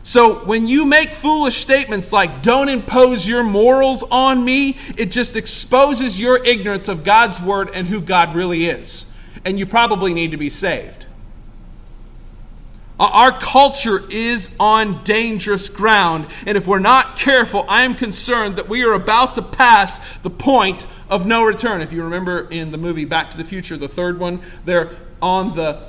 So 0.03 0.35
when 0.45 0.67
you 0.67 0.85
make 0.85 1.09
foolish 1.09 1.57
statements 1.57 2.11
like, 2.11 2.41
don't 2.41 2.69
impose 2.69 3.27
your 3.27 3.43
morals 3.43 4.03
on 4.11 4.43
me, 4.43 4.77
it 4.97 5.11
just 5.11 5.35
exposes 5.35 6.19
your 6.19 6.43
ignorance 6.43 6.87
of 6.87 7.03
God's 7.03 7.41
word 7.41 7.69
and 7.73 7.87
who 7.87 8.01
God 8.01 8.33
really 8.33 8.65
is. 8.65 9.13
And 9.45 9.59
you 9.59 9.65
probably 9.65 10.13
need 10.13 10.31
to 10.31 10.37
be 10.37 10.49
saved. 10.49 11.05
Uh, 12.99 13.09
our 13.13 13.31
culture 13.31 13.99
is 14.09 14.57
on 14.59 15.03
dangerous 15.03 15.69
ground, 15.69 16.27
and 16.45 16.57
if 16.57 16.67
we're 16.67 16.79
not 16.79 17.15
careful, 17.17 17.65
I 17.69 17.83
am 17.83 17.95
concerned 17.95 18.57
that 18.57 18.67
we 18.67 18.83
are 18.83 18.93
about 18.93 19.35
to 19.35 19.41
pass 19.41 20.17
the 20.17 20.29
point 20.29 20.85
of 21.09 21.25
no 21.25 21.43
return. 21.43 21.81
If 21.81 21.91
you 21.91 22.03
remember 22.03 22.47
in 22.49 22.71
the 22.71 22.77
movie 22.77 23.05
Back 23.05 23.31
to 23.31 23.37
the 23.37 23.43
Future, 23.43 23.77
the 23.77 23.87
third 23.87 24.19
one, 24.19 24.41
they're 24.65 24.91
on 25.21 25.55
the 25.55 25.81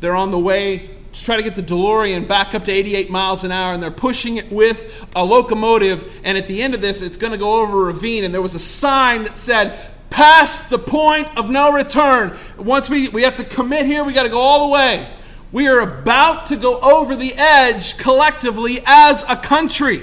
they're 0.00 0.16
on 0.16 0.30
the 0.30 0.38
way 0.38 0.90
to 1.12 1.24
try 1.24 1.36
to 1.36 1.42
get 1.42 1.54
the 1.54 1.62
DeLorean 1.62 2.28
back 2.28 2.54
up 2.54 2.64
to 2.64 2.72
88 2.72 3.08
miles 3.08 3.44
an 3.44 3.52
hour, 3.52 3.72
and 3.72 3.82
they're 3.82 3.90
pushing 3.90 4.36
it 4.36 4.50
with 4.50 5.08
a 5.16 5.24
locomotive. 5.24 6.12
And 6.24 6.36
at 6.36 6.48
the 6.48 6.60
end 6.60 6.74
of 6.74 6.82
this, 6.82 7.00
it's 7.00 7.16
going 7.16 7.32
to 7.32 7.38
go 7.38 7.62
over 7.62 7.82
a 7.82 7.84
ravine, 7.86 8.24
and 8.24 8.34
there 8.34 8.42
was 8.42 8.54
a 8.54 8.60
sign 8.60 9.22
that 9.22 9.36
said, 9.36 9.78
Past 10.10 10.70
the 10.70 10.78
point 10.78 11.26
of 11.36 11.50
no 11.50 11.72
return. 11.72 12.36
Once 12.56 12.88
we, 12.88 13.08
we 13.08 13.22
have 13.22 13.36
to 13.36 13.44
commit 13.44 13.86
here, 13.86 14.04
we 14.04 14.12
got 14.12 14.22
to 14.22 14.28
go 14.28 14.38
all 14.38 14.68
the 14.68 14.72
way. 14.72 15.08
We 15.50 15.66
are 15.66 15.80
about 15.80 16.48
to 16.48 16.56
go 16.56 16.78
over 16.80 17.16
the 17.16 17.32
edge 17.36 17.98
collectively 17.98 18.78
as 18.86 19.28
a 19.28 19.34
country. 19.34 20.00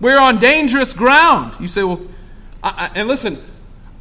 We're 0.00 0.18
on 0.18 0.38
dangerous 0.38 0.94
ground. 0.94 1.54
You 1.60 1.68
say, 1.68 1.82
well, 1.82 2.00
I, 2.62 2.90
I, 2.92 2.98
and 2.98 3.08
listen, 3.08 3.36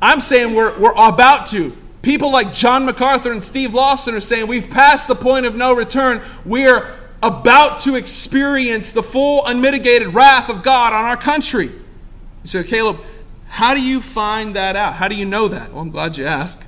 I'm 0.01 0.19
saying 0.19 0.55
we're, 0.55 0.77
we're 0.79 0.91
about 0.91 1.47
to. 1.47 1.75
People 2.01 2.31
like 2.31 2.53
John 2.53 2.85
MacArthur 2.85 3.31
and 3.31 3.43
Steve 3.43 3.73
Lawson 3.73 4.15
are 4.15 4.19
saying 4.19 4.47
we've 4.47 4.69
passed 4.69 5.07
the 5.07 5.15
point 5.15 5.45
of 5.45 5.55
no 5.55 5.73
return. 5.73 6.21
We're 6.45 6.89
about 7.21 7.79
to 7.79 7.95
experience 7.95 8.91
the 8.91 9.03
full 9.03 9.45
unmitigated 9.45 10.13
wrath 10.13 10.49
of 10.49 10.63
God 10.63 10.93
on 10.93 11.05
our 11.05 11.17
country. 11.17 11.69
Say, 12.43 12.63
Caleb, 12.63 12.99
how 13.49 13.73
do 13.73 13.81
you 13.81 13.99
find 13.99 14.55
that 14.55 14.75
out? 14.75 14.93
How 14.93 15.07
do 15.07 15.15
you 15.15 15.25
know 15.25 15.47
that? 15.47 15.71
Well, 15.71 15.81
I'm 15.81 15.89
glad 15.89 16.17
you 16.17 16.25
asked. 16.25 16.63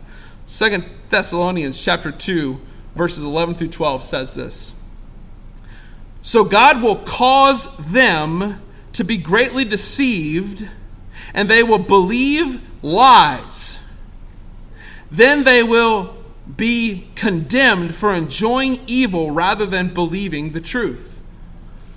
Second 0.47 0.83
Thessalonians 1.09 1.83
chapter 1.83 2.11
2, 2.11 2.59
verses 2.95 3.23
11 3.23 3.55
through 3.55 3.69
12 3.69 4.03
says 4.03 4.33
this. 4.33 4.73
So 6.21 6.43
God 6.43 6.81
will 6.81 6.95
cause 6.95 7.77
them 7.77 8.61
to 8.93 9.03
be 9.03 9.17
greatly 9.17 9.63
deceived, 9.63 10.67
and 11.33 11.49
they 11.49 11.63
will 11.63 11.79
believe 11.79 12.61
lies 12.81 13.79
then 15.11 15.43
they 15.43 15.63
will 15.63 16.15
be 16.55 17.07
condemned 17.15 17.93
for 17.95 18.13
enjoying 18.13 18.79
evil 18.87 19.31
rather 19.31 19.65
than 19.65 19.93
believing 19.93 20.51
the 20.51 20.61
truth. 20.61 21.21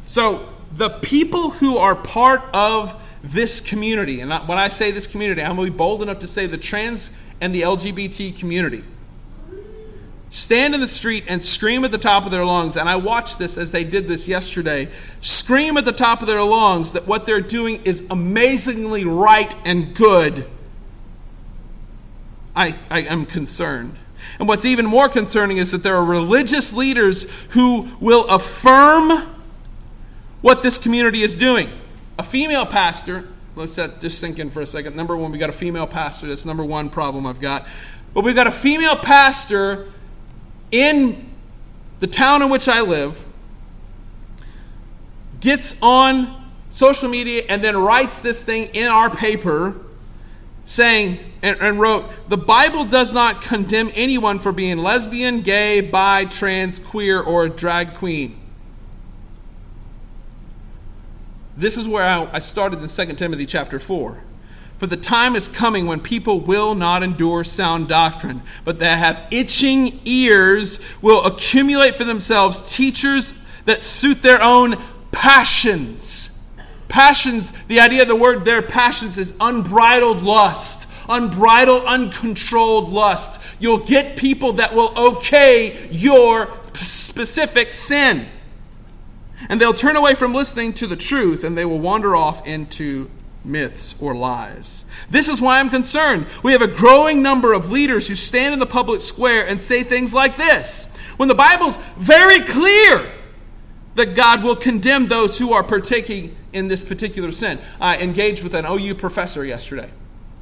So, 0.07 0.49
the 0.75 0.89
people 0.89 1.51
who 1.51 1.77
are 1.77 1.95
part 1.95 2.43
of 2.55 2.99
this 3.23 3.61
community, 3.61 4.21
and 4.21 4.31
when 4.49 4.59
I 4.59 4.69
say 4.69 4.91
this 4.91 5.07
community, 5.07 5.43
I'm 5.43 5.57
going 5.57 5.67
to 5.67 5.73
be 5.73 5.77
bold 5.77 6.03
enough 6.03 6.21
to 6.21 6.27
say 6.27 6.47
the 6.47 6.57
trans 6.57 7.17
and 7.41 7.55
the 7.55 7.63
LGBT 7.63 8.39
community, 8.39 8.83
stand 10.33 10.75
in 10.75 10.81
the 10.81 10.89
street 10.89 11.25
and 11.29 11.45
scream 11.45 11.85
at 11.85 11.91
the 11.91 11.99
top 11.99 12.25
of 12.25 12.33
their 12.33 12.45
lungs. 12.45 12.79
And 12.79 12.89
I 12.89 12.97
watched 12.97 13.39
this 13.39 13.59
as 13.59 13.71
they 13.71 13.85
did 13.85 14.09
this 14.09 14.27
yesterday. 14.27 14.89
Scream 15.21 15.77
at 15.77 15.85
the 15.85 15.93
top 15.93 16.23
of 16.23 16.27
their 16.27 16.43
lungs 16.43 16.95
that 16.95 17.07
what 17.07 17.27
they're 17.27 17.43
doing 17.43 17.83
is 17.85 18.09
amazingly 18.11 19.05
right 19.05 19.55
and 19.67 19.95
good. 19.95 20.47
I, 22.57 22.75
I 22.91 23.03
am 23.03 23.27
concerned. 23.27 23.99
And 24.39 24.49
what's 24.49 24.65
even 24.65 24.87
more 24.87 25.11
concerning 25.11 25.59
is 25.59 25.71
that 25.73 25.83
there 25.83 25.97
are 25.97 26.05
religious 26.05 26.75
leaders 26.75 27.45
who 27.51 27.91
will 28.01 28.27
affirm 28.29 29.29
what 30.41 30.63
this 30.63 30.83
community 30.83 31.23
is 31.23 31.37
doing. 31.37 31.69
A 32.19 32.23
female 32.23 32.65
pastor, 32.65 33.29
let's 33.55 33.77
let 33.77 34.01
just 34.01 34.19
sink 34.19 34.39
in 34.39 34.51
for 34.51 34.63
a 34.63 34.67
second. 34.67 34.97
Number 34.97 35.15
one, 35.15 35.31
we 35.31 35.37
got 35.37 35.51
a 35.51 35.55
female 35.55 35.87
pastor. 35.87 36.27
That's 36.27 36.47
number 36.47 36.65
one 36.65 36.89
problem 36.89 37.27
I've 37.27 37.41
got. 37.41 37.67
But 38.15 38.25
we've 38.25 38.35
got 38.35 38.47
a 38.47 38.53
female 38.53 38.97
pastor 38.97 39.93
in 40.73 41.31
the 42.01 42.09
town 42.09 42.43
in 42.43 42.49
which 42.49 42.67
I 42.67 42.81
live, 42.81 43.25
gets 45.41 45.81
on 45.83 46.51
social 46.71 47.09
media 47.09 47.45
and 47.49 47.63
then 47.63 47.77
writes 47.77 48.21
this 48.21 48.43
thing 48.43 48.71
in 48.75 48.89
our 48.89 49.09
paper 49.09 49.77
saying, 50.65 51.19
and, 51.43 51.61
and, 51.61 51.79
wrote, 51.79 52.05
The 52.29 52.37
Bible 52.37 52.85
does 52.85 53.13
not 53.13 53.43
condemn 53.43 53.91
anyone 53.95 54.39
for 54.39 54.53
being 54.53 54.79
lesbian, 54.79 55.43
gay, 55.43 55.81
bi, 55.81 56.25
trans, 56.25 56.79
queer, 56.79 57.21
or 57.21 57.49
drag 57.49 57.95
queen. 57.95 58.39
This 61.57 61.77
is 61.77 61.87
where 61.87 62.05
I, 62.05 62.29
I 62.33 62.39
started 62.39 62.81
in 62.81 62.89
2 62.89 63.15
Timothy 63.15 63.45
chapter 63.45 63.79
4. 63.79 64.19
For 64.83 64.89
the 64.89 64.97
time 64.97 65.37
is 65.37 65.47
coming 65.47 65.87
when 65.87 66.01
people 66.01 66.41
will 66.41 66.75
not 66.75 67.05
endure 67.05 67.45
sound 67.45 67.87
doctrine, 67.87 68.43
but 68.65 68.81
that 68.81 68.99
have 68.99 69.29
itching 69.31 70.01
ears 70.05 71.01
will 71.01 71.25
accumulate 71.25 71.95
for 71.95 72.03
themselves 72.03 72.75
teachers 72.75 73.47
that 73.65 73.81
suit 73.81 74.23
their 74.23 74.43
own 74.43 74.75
passions 75.13 76.33
Passions, 76.89 77.53
the 77.69 77.79
idea 77.79 78.03
of 78.03 78.09
the 78.09 78.17
word 78.17 78.45
their 78.45 78.61
passions, 78.61 79.19
is 79.19 79.35
unbridled 79.41 80.21
lust, 80.21 80.91
unbridled, 81.09 81.85
uncontrolled 81.85 82.91
lust. 82.91 83.41
You'll 83.61 83.79
get 83.79 84.17
people 84.17 84.55
that 84.55 84.75
will 84.75 84.93
okay 84.99 85.89
your 85.91 86.53
specific 86.75 87.73
sin. 87.73 88.27
And 89.49 89.61
they'll 89.61 89.73
turn 89.73 89.97
away 89.97 90.15
from 90.15 90.35
listening 90.35 90.73
to 90.75 90.89
the 90.89 90.97
truth 90.97 91.45
and 91.45 91.57
they 91.57 91.65
will 91.65 91.79
wander 91.79 92.17
off 92.17 92.45
into 92.47 93.09
myths 93.45 94.01
or 94.01 94.15
lies. 94.15 94.89
This 95.11 95.29
is 95.29 95.41
why 95.41 95.59
I'm 95.59 95.71
concerned. 95.71 96.27
We 96.43 96.53
have 96.53 96.63
a 96.63 96.69
growing 96.69 97.23
number 97.23 97.53
of 97.53 97.71
leaders 97.71 98.09
who 98.09 98.15
stand 98.15 98.53
in 98.55 98.61
the 98.61 98.67
public 98.67 99.01
square 99.01 99.47
and 99.47 99.61
say 99.61 99.83
things 99.83 100.15
like 100.15 100.37
this 100.37 100.97
when 101.17 101.29
the 101.29 101.35
Bible's 101.35 101.77
very 101.97 102.41
clear 102.41 103.13
that 103.95 104.15
God 104.17 104.43
will 104.43 104.57
condemn 104.57 105.09
those 105.09 105.39
who 105.39 105.53
are 105.53 105.63
partaking 105.63 106.37
in 106.53 106.69
this 106.69 106.83
particular 106.83 107.33
sin. 107.33 107.59
I 107.81 107.99
engaged 107.99 108.43
with 108.43 108.55
an 108.55 108.65
OU 108.65 108.95
professor 108.95 109.45
yesterday. 109.45 109.91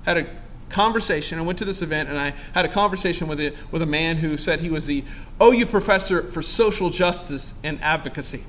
Had 0.04 0.18
a 0.18 0.26
conversation. 0.68 1.38
I 1.38 1.42
went 1.42 1.58
to 1.58 1.64
this 1.64 1.82
event 1.82 2.08
and 2.08 2.16
I 2.16 2.34
had 2.54 2.64
a 2.64 2.68
conversation 2.68 3.26
with 3.26 3.40
a, 3.40 3.52
with 3.72 3.82
a 3.82 3.86
man 3.86 4.16
who 4.16 4.36
said 4.36 4.60
he 4.60 4.70
was 4.70 4.86
the 4.86 5.04
OU 5.42 5.66
professor 5.66 6.22
for 6.22 6.42
social 6.42 6.90
justice 6.90 7.60
and 7.64 7.80
advocacy. 7.82 8.44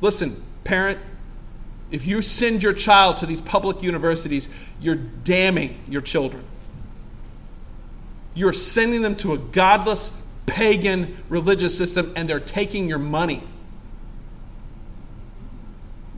Listen, 0.00 0.42
parent, 0.64 0.98
if 1.90 2.06
you 2.06 2.22
send 2.22 2.62
your 2.62 2.72
child 2.72 3.18
to 3.18 3.26
these 3.26 3.40
public 3.40 3.82
universities, 3.82 4.52
you're 4.80 4.96
damning 4.96 5.78
your 5.88 6.00
children. 6.00 6.42
You're 8.34 8.52
sending 8.52 9.02
them 9.02 9.16
to 9.16 9.32
a 9.32 9.38
godless, 9.38 10.26
pagan 10.46 11.16
religious 11.28 11.76
system, 11.76 12.12
and 12.16 12.28
they're 12.28 12.40
taking 12.40 12.88
your 12.88 12.98
money 12.98 13.42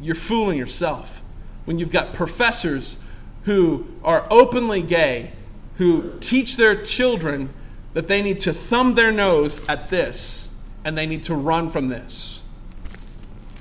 you're 0.00 0.14
fooling 0.14 0.59
yourself 0.59 1.22
when 1.64 1.78
you've 1.78 1.90
got 1.90 2.14
professors 2.14 3.02
who 3.44 3.87
are 4.04 4.26
openly 4.31 4.83
gay, 4.83 5.33
who 5.76 6.18
teach 6.20 6.57
their 6.57 6.74
children 6.74 7.50
that 7.94 8.09
they 8.09 8.22
need 8.22 8.40
to 8.40 8.52
thumb 8.52 8.94
their 8.94 9.12
nose 9.12 9.66
at 9.68 9.90
this 9.90 10.62
and 10.85 10.96
they 10.96 11.07
need 11.07 11.24
to 11.24 11.35
run 11.35 11.68
from 11.68 11.88
this. 11.88 12.47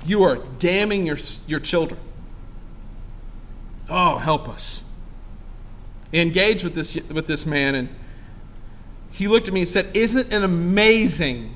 You 0.04 0.22
are 0.22 0.38
damning 0.58 1.06
your, 1.06 1.18
your 1.46 1.60
children. 1.60 2.00
Oh, 3.88 4.18
help 4.18 4.48
us. 4.48 4.94
engaged 6.12 6.64
with 6.64 6.74
this, 6.74 6.94
with 7.10 7.26
this 7.26 7.46
man, 7.46 7.74
and 7.74 7.88
he 9.10 9.28
looked 9.28 9.48
at 9.48 9.54
me 9.54 9.60
and 9.60 9.68
said, 9.68 9.88
Isn't 9.94 10.32
it 10.32 10.42
amazing 10.42 11.54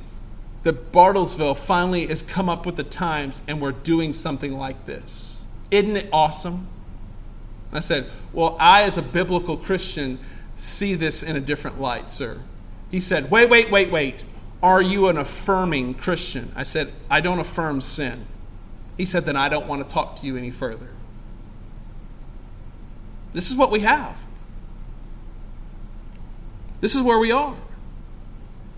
that 0.62 0.92
Bartlesville 0.92 1.56
finally 1.56 2.06
has 2.06 2.22
come 2.22 2.48
up 2.48 2.66
with 2.66 2.76
the 2.76 2.84
times 2.84 3.42
and 3.48 3.60
we're 3.60 3.72
doing 3.72 4.12
something 4.12 4.56
like 4.56 4.86
this. 4.86 5.46
Isn't 5.70 5.96
it 5.96 6.08
awesome? 6.12 6.68
I 7.72 7.80
said, 7.80 8.08
Well, 8.32 8.56
I, 8.60 8.82
as 8.82 8.98
a 8.98 9.02
biblical 9.02 9.56
Christian, 9.56 10.18
see 10.56 10.94
this 10.94 11.22
in 11.22 11.36
a 11.36 11.40
different 11.40 11.80
light, 11.80 12.10
sir. 12.10 12.38
He 12.90 13.00
said, 13.00 13.30
Wait, 13.30 13.48
wait, 13.48 13.70
wait, 13.70 13.90
wait. 13.90 14.24
Are 14.62 14.82
you 14.82 15.08
an 15.08 15.18
affirming 15.18 15.94
Christian? 15.94 16.52
I 16.54 16.62
said, 16.62 16.92
I 17.10 17.20
don't 17.20 17.40
affirm 17.40 17.80
sin. 17.80 18.26
He 18.96 19.04
said, 19.04 19.24
Then 19.24 19.36
I 19.36 19.48
don't 19.48 19.66
want 19.66 19.86
to 19.86 19.92
talk 19.92 20.16
to 20.16 20.26
you 20.26 20.36
any 20.36 20.50
further. 20.50 20.88
This 23.32 23.50
is 23.50 23.56
what 23.56 23.70
we 23.70 23.80
have. 23.80 24.16
This 26.80 26.94
is 26.94 27.02
where 27.02 27.18
we 27.18 27.30
are. 27.30 27.56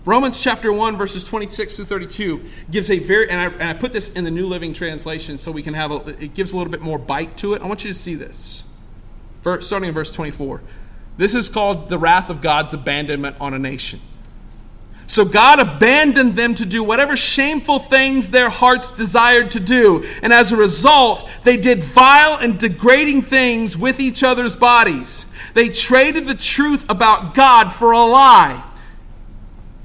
Romans 0.05 0.41
chapter 0.41 0.71
1, 0.71 0.97
verses 0.97 1.23
26 1.23 1.75
through 1.75 1.85
32 1.85 2.45
gives 2.69 2.91
a 2.91 2.99
very, 2.99 3.27
and 3.27 3.41
I, 3.41 3.45
and 3.45 3.63
I, 3.63 3.73
put 3.73 3.91
this 3.91 4.13
in 4.13 4.23
the 4.23 4.29
New 4.29 4.45
Living 4.45 4.71
Translation 4.71 5.39
so 5.39 5.51
we 5.51 5.63
can 5.63 5.73
have 5.73 5.91
a, 5.91 5.95
it 6.23 6.35
gives 6.35 6.53
a 6.53 6.57
little 6.57 6.71
bit 6.71 6.81
more 6.81 6.99
bite 6.99 7.35
to 7.37 7.55
it. 7.55 7.63
I 7.63 7.67
want 7.67 7.83
you 7.83 7.89
to 7.89 7.99
see 7.99 8.13
this. 8.13 8.71
Verse, 9.41 9.65
starting 9.65 9.89
in 9.89 9.95
verse 9.95 10.11
24. 10.11 10.61
This 11.17 11.33
is 11.33 11.49
called 11.49 11.89
the 11.89 11.97
wrath 11.97 12.29
of 12.29 12.41
God's 12.41 12.73
abandonment 12.75 13.37
on 13.39 13.55
a 13.55 13.59
nation. 13.59 13.99
So 15.07 15.23
God 15.23 15.59
abandoned 15.59 16.35
them 16.35 16.55
to 16.55 16.65
do 16.65 16.83
whatever 16.83 17.15
shameful 17.15 17.79
things 17.79 18.31
their 18.31 18.49
hearts 18.49 18.95
desired 18.95 19.51
to 19.51 19.59
do. 19.59 20.05
And 20.23 20.33
as 20.33 20.51
a 20.51 20.57
result, 20.57 21.29
they 21.43 21.57
did 21.57 21.83
vile 21.83 22.37
and 22.41 22.59
degrading 22.59 23.21
things 23.21 23.77
with 23.77 23.99
each 23.99 24.23
other's 24.23 24.55
bodies. 24.55 25.33
They 25.53 25.69
traded 25.69 26.27
the 26.27 26.35
truth 26.35 26.89
about 26.89 27.35
God 27.35 27.71
for 27.71 27.91
a 27.91 28.03
lie 28.03 28.63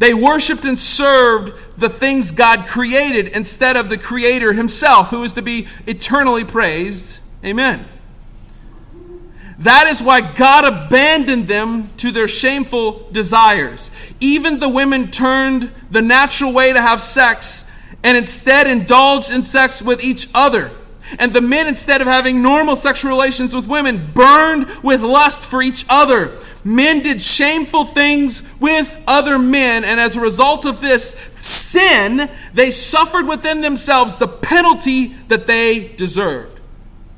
they 0.01 0.15
worshiped 0.15 0.65
and 0.65 0.79
served 0.79 1.53
the 1.79 1.91
things 1.91 2.33
God 2.33 2.67
created 2.67 3.29
instead 3.29 3.77
of 3.77 3.91
the 3.91 3.99
Creator 3.99 4.55
Himself, 4.55 5.11
who 5.11 5.23
is 5.23 5.35
to 5.35 5.43
be 5.43 5.69
eternally 5.87 6.43
praised. 6.43 7.21
Amen. 7.45 7.85
That 9.61 9.89
is 9.89 10.03
why 10.03 10.21
God 10.21 10.65
abandoned 10.65 11.47
them 11.47 11.91
to 11.99 12.11
their 12.11 12.29
shameful 12.29 13.09
desires. 13.13 13.91
Even 14.19 14.59
the 14.59 14.69
women 14.69 15.11
turned 15.11 15.71
the 15.91 16.01
natural 16.01 16.53
way 16.53 16.73
to 16.73 16.81
have 16.81 17.03
sex 17.03 17.67
and 18.03 18.17
instead 18.17 18.67
indulged 18.67 19.31
in 19.31 19.43
sex 19.43 19.83
with 19.83 20.03
each 20.03 20.29
other. 20.35 20.71
And 21.19 21.33
the 21.33 21.43
men, 21.43 21.69
instead 21.69 22.01
of 22.01 22.07
having 22.07 22.41
normal 22.41 22.75
sexual 22.75 23.11
relations 23.11 23.55
with 23.55 23.69
women, 23.69 24.13
burned 24.15 24.67
with 24.83 25.03
lust 25.03 25.45
for 25.47 25.63
each 25.63 25.85
other 25.91 26.31
men 26.65 27.03
did 27.03 27.23
shameful 27.23 27.85
things 27.85 28.59
with 28.61 29.03
other 29.07 29.39
men, 29.39 29.85
and 29.85 29.99
as 29.99 30.17
a 30.17 30.21
result 30.21 30.67
of 30.67 30.81
this 30.81 31.15
sin, 31.39 32.29
they 32.53 32.71
suffered 32.71 33.27
within 33.27 33.61
themselves 33.61 34.17
the 34.17 34.29
penalty 34.29 35.07
that 35.29 35.47
they 35.47 35.89
deserved. 35.97 36.61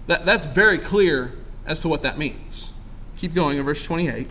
That, 0.06 0.24
that's 0.24 0.46
very 0.46 0.78
clear 0.78 1.32
as 1.66 1.80
to 1.82 1.88
what 1.88 2.02
that 2.02 2.18
means. 2.18 2.72
Keep 3.16 3.34
going 3.34 3.58
in 3.58 3.64
verse 3.64 3.84
28. 3.84 4.28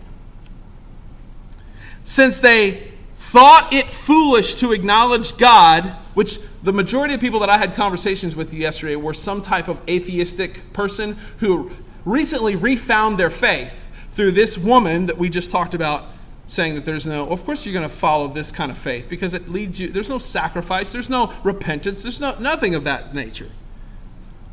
Since 2.04 2.40
they 2.42 2.92
thought 3.16 3.70
it 3.72 3.86
foolish 3.86 4.56
to 4.56 4.72
acknowledge 4.72 5.38
God, 5.38 5.84
which 6.14 6.40
the 6.64 6.74
majority 6.74 7.14
of 7.14 7.22
people 7.22 7.40
that 7.40 7.50
I 7.50 7.58
had 7.58 7.76
conversations 7.76 8.36
with 8.36 8.54
yesterday 8.54 8.96
were 8.96 9.14
some 9.14 9.42
type 9.42 9.68
of 9.68 9.80
atheistic 9.90 10.74
person 10.74 11.16
who 11.40 11.72
recently 12.06 12.56
refound 12.56 13.18
their 13.18 13.30
faith 13.30 13.90
through 14.12 14.32
this 14.32 14.58
woman 14.58 15.06
that 15.06 15.18
we 15.18 15.30
just 15.30 15.52
talked 15.52 15.74
about 15.74 16.06
saying 16.48 16.76
that 16.76 16.84
there's 16.84 17.08
no 17.08 17.30
of 17.30 17.46
course 17.46 17.66
you're 17.66 17.74
going 17.74 17.88
to 17.88 17.96
follow 17.96 18.28
this 18.28 18.52
kind 18.52 18.72
of 18.72 18.78
faith 18.78 19.08
because 19.08 19.34
it 19.34 19.48
leads 19.48 19.80
you 19.80 19.88
there's 19.88 20.10
no 20.10 20.18
sacrifice 20.18 20.92
there's 20.92 21.10
no 21.10 21.34
repentance 21.44 22.04
there's 22.04 22.20
no 22.20 22.38
nothing 22.40 22.76
of 22.76 22.84
that 22.84 23.16
nature 23.16 23.48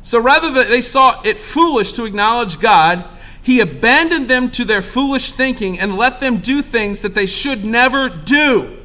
so 0.01 0.21
rather 0.21 0.51
that 0.51 0.67
they 0.69 0.81
saw 0.81 1.21
it 1.23 1.37
foolish 1.37 1.93
to 1.93 2.05
acknowledge 2.05 2.59
god 2.59 3.05
He 3.41 3.61
abandoned 3.61 4.27
them 4.27 4.51
to 4.51 4.63
their 4.63 4.81
foolish 4.81 5.31
thinking 5.31 5.79
and 5.79 5.97
let 5.97 6.19
them 6.19 6.37
do 6.37 6.61
things 6.61 7.01
that 7.01 7.15
they 7.15 7.25
should 7.25 7.65
never 7.65 8.07
do. 8.07 8.77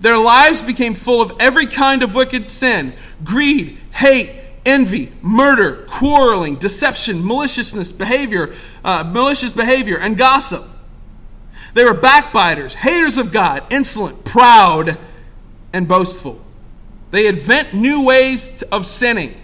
Their 0.00 0.18
lives 0.18 0.62
became 0.62 0.94
full 0.94 1.22
of 1.22 1.32
every 1.40 1.66
kind 1.66 2.02
of 2.02 2.14
wicked 2.14 2.48
sin 2.50 2.92
greed, 3.24 3.78
hate, 3.90 4.30
envy, 4.66 5.10
murder, 5.22 5.86
quarreling, 5.88 6.56
deception, 6.56 7.26
maliciousness, 7.26 7.90
behavior, 7.90 8.54
uh, 8.84 9.02
malicious 9.04 9.52
behavior, 9.52 9.98
and 9.98 10.16
gossip. 10.16 10.62
They 11.72 11.84
were 11.84 11.94
backbiters, 11.94 12.76
haters 12.76 13.18
of 13.18 13.32
God, 13.32 13.64
insolent, 13.70 14.24
proud, 14.24 14.98
and 15.72 15.88
boastful. 15.88 16.40
They 17.10 17.26
invent 17.26 17.74
new 17.74 18.04
ways 18.04 18.62
of 18.70 18.86
sinning. 18.86 19.34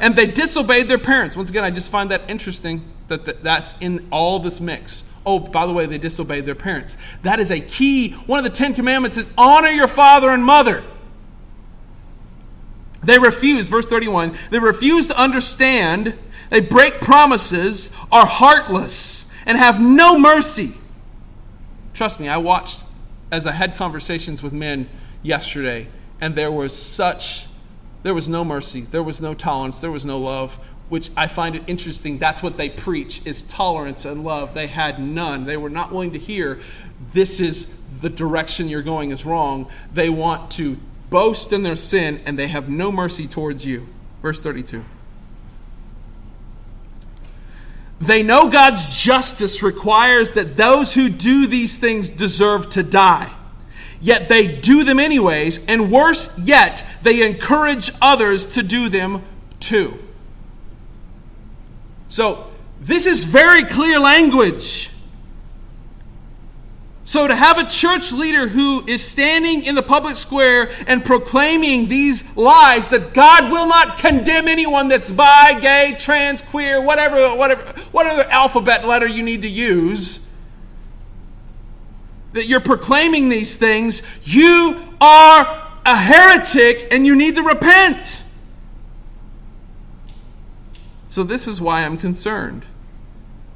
And 0.00 0.14
they 0.16 0.26
disobeyed 0.26 0.88
their 0.88 0.98
parents. 0.98 1.36
Once 1.36 1.50
again, 1.50 1.64
I 1.64 1.70
just 1.70 1.90
find 1.90 2.10
that 2.10 2.22
interesting 2.28 2.82
that 3.08 3.42
that's 3.42 3.78
in 3.80 4.06
all 4.10 4.38
this 4.38 4.60
mix. 4.60 5.12
Oh, 5.24 5.38
by 5.38 5.66
the 5.66 5.72
way, 5.72 5.86
they 5.86 5.98
disobeyed 5.98 6.46
their 6.46 6.54
parents. 6.54 6.96
That 7.22 7.40
is 7.40 7.50
a 7.50 7.60
key. 7.60 8.12
One 8.26 8.38
of 8.38 8.44
the 8.44 8.56
Ten 8.56 8.74
Commandments 8.74 9.16
is 9.16 9.32
honor 9.36 9.68
your 9.68 9.88
father 9.88 10.30
and 10.30 10.44
mother. 10.44 10.82
They 13.02 13.18
refuse, 13.18 13.68
verse 13.68 13.86
31, 13.86 14.36
they 14.50 14.58
refuse 14.58 15.06
to 15.06 15.20
understand, 15.20 16.18
they 16.50 16.60
break 16.60 16.94
promises, 17.00 17.96
are 18.10 18.26
heartless, 18.26 19.32
and 19.46 19.56
have 19.56 19.80
no 19.80 20.18
mercy. 20.18 20.78
Trust 21.94 22.20
me, 22.20 22.28
I 22.28 22.38
watched 22.38 22.86
as 23.30 23.46
I 23.46 23.52
had 23.52 23.76
conversations 23.76 24.42
with 24.42 24.52
men 24.52 24.88
yesterday, 25.22 25.88
and 26.20 26.34
there 26.34 26.50
was 26.50 26.76
such, 26.76 27.46
there 28.02 28.14
was 28.14 28.28
no 28.28 28.44
mercy, 28.44 28.82
there 28.82 29.02
was 29.02 29.20
no 29.20 29.34
tolerance, 29.34 29.80
there 29.80 29.90
was 29.90 30.06
no 30.06 30.18
love, 30.18 30.58
which 30.88 31.10
I 31.16 31.26
find 31.26 31.54
it 31.54 31.62
interesting. 31.66 32.18
That's 32.18 32.42
what 32.42 32.56
they 32.56 32.70
preach 32.70 33.26
is 33.26 33.42
tolerance 33.42 34.04
and 34.04 34.24
love. 34.24 34.54
They 34.54 34.68
had 34.68 35.00
none. 35.00 35.44
They 35.44 35.56
were 35.56 35.70
not 35.70 35.92
willing 35.92 36.12
to 36.12 36.18
hear 36.18 36.60
this 37.12 37.40
is 37.40 37.84
the 38.00 38.08
direction 38.08 38.68
you're 38.68 38.82
going 38.82 39.10
is 39.10 39.24
wrong. 39.24 39.68
They 39.92 40.08
want 40.10 40.50
to 40.52 40.78
boast 41.10 41.52
in 41.52 41.62
their 41.62 41.76
sin 41.76 42.20
and 42.24 42.38
they 42.38 42.48
have 42.48 42.68
no 42.68 42.92
mercy 42.92 43.26
towards 43.26 43.66
you. 43.66 43.88
Verse 44.22 44.40
32. 44.40 44.84
They 48.00 48.22
know 48.22 48.48
God's 48.48 49.02
justice 49.02 49.62
requires 49.62 50.34
that 50.34 50.56
those 50.56 50.94
who 50.94 51.08
do 51.08 51.46
these 51.46 51.78
things 51.78 52.10
deserve 52.10 52.70
to 52.70 52.82
die. 52.82 53.32
Yet 54.00 54.28
they 54.28 54.60
do 54.60 54.84
them 54.84 55.00
anyways, 55.00 55.66
and 55.66 55.90
worse 55.90 56.38
yet, 56.38 56.84
they 57.02 57.26
encourage 57.26 57.90
others 58.00 58.46
to 58.54 58.62
do 58.62 58.88
them 58.88 59.24
too. 59.60 59.98
So, 62.08 62.46
this 62.80 63.06
is 63.06 63.24
very 63.24 63.64
clear 63.64 63.98
language. 63.98 64.90
So, 67.02 67.26
to 67.26 67.34
have 67.34 67.58
a 67.58 67.64
church 67.64 68.12
leader 68.12 68.48
who 68.48 68.86
is 68.86 69.02
standing 69.04 69.64
in 69.64 69.74
the 69.74 69.82
public 69.82 70.14
square 70.14 70.70
and 70.86 71.04
proclaiming 71.04 71.88
these 71.88 72.36
lies 72.36 72.90
that 72.90 73.14
God 73.14 73.50
will 73.50 73.66
not 73.66 73.98
condemn 73.98 74.46
anyone 74.46 74.88
that's 74.88 75.10
bi, 75.10 75.58
gay, 75.60 75.96
trans, 75.98 76.42
queer, 76.42 76.80
whatever, 76.80 77.36
whatever, 77.36 77.62
whatever 77.92 78.22
alphabet 78.30 78.86
letter 78.86 79.08
you 79.08 79.22
need 79.22 79.42
to 79.42 79.48
use, 79.48 80.27
that 82.38 82.46
you're 82.46 82.60
proclaiming 82.60 83.28
these 83.28 83.56
things, 83.56 84.22
you 84.24 84.80
are 85.00 85.70
a 85.84 85.96
heretic 85.96 86.86
and 86.92 87.04
you 87.04 87.16
need 87.16 87.34
to 87.34 87.42
repent. 87.42 88.24
So, 91.08 91.22
this 91.24 91.48
is 91.48 91.60
why 91.60 91.84
I'm 91.84 91.96
concerned 91.96 92.64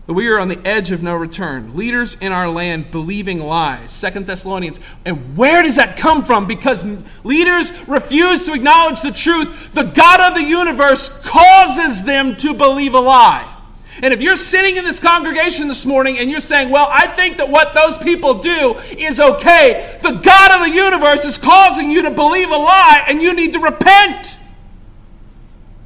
that 0.06 0.14
we 0.14 0.26
are 0.28 0.38
on 0.38 0.48
the 0.48 0.60
edge 0.66 0.90
of 0.90 1.02
no 1.02 1.14
return. 1.14 1.76
Leaders 1.76 2.20
in 2.20 2.32
our 2.32 2.48
land 2.48 2.90
believing 2.90 3.38
lies. 3.38 3.92
Second 3.92 4.26
Thessalonians. 4.26 4.80
And 5.04 5.36
where 5.36 5.62
does 5.62 5.76
that 5.76 5.96
come 5.96 6.24
from? 6.24 6.48
Because 6.48 6.84
leaders 7.22 7.88
refuse 7.88 8.44
to 8.46 8.52
acknowledge 8.52 9.00
the 9.00 9.12
truth. 9.12 9.72
The 9.74 9.84
God 9.84 10.20
of 10.20 10.34
the 10.34 10.42
universe 10.42 11.24
causes 11.24 12.04
them 12.04 12.36
to 12.38 12.52
believe 12.52 12.94
a 12.94 13.00
lie. 13.00 13.51
And 14.00 14.14
if 14.14 14.22
you're 14.22 14.37
sitting 14.37 14.76
in 14.76 14.85
this 14.85 15.00
congregation 15.00 15.68
this 15.68 15.85
morning 15.85 16.18
and 16.18 16.31
you're 16.31 16.40
saying, 16.40 16.70
Well, 16.70 16.88
I 16.90 17.07
think 17.09 17.37
that 17.37 17.50
what 17.50 17.74
those 17.74 17.98
people 17.98 18.35
do 18.35 18.76
is 18.98 19.20
okay, 19.20 19.98
the 20.02 20.12
God 20.12 20.61
of 20.61 20.66
the 20.66 20.74
universe 20.74 21.24
is 21.24 21.37
causing 21.37 21.90
you 21.90 22.02
to 22.02 22.11
believe 22.11 22.48
a 22.48 22.57
lie 22.57 23.05
and 23.09 23.20
you 23.20 23.35
need 23.35 23.52
to 23.52 23.59
repent. 23.59 24.37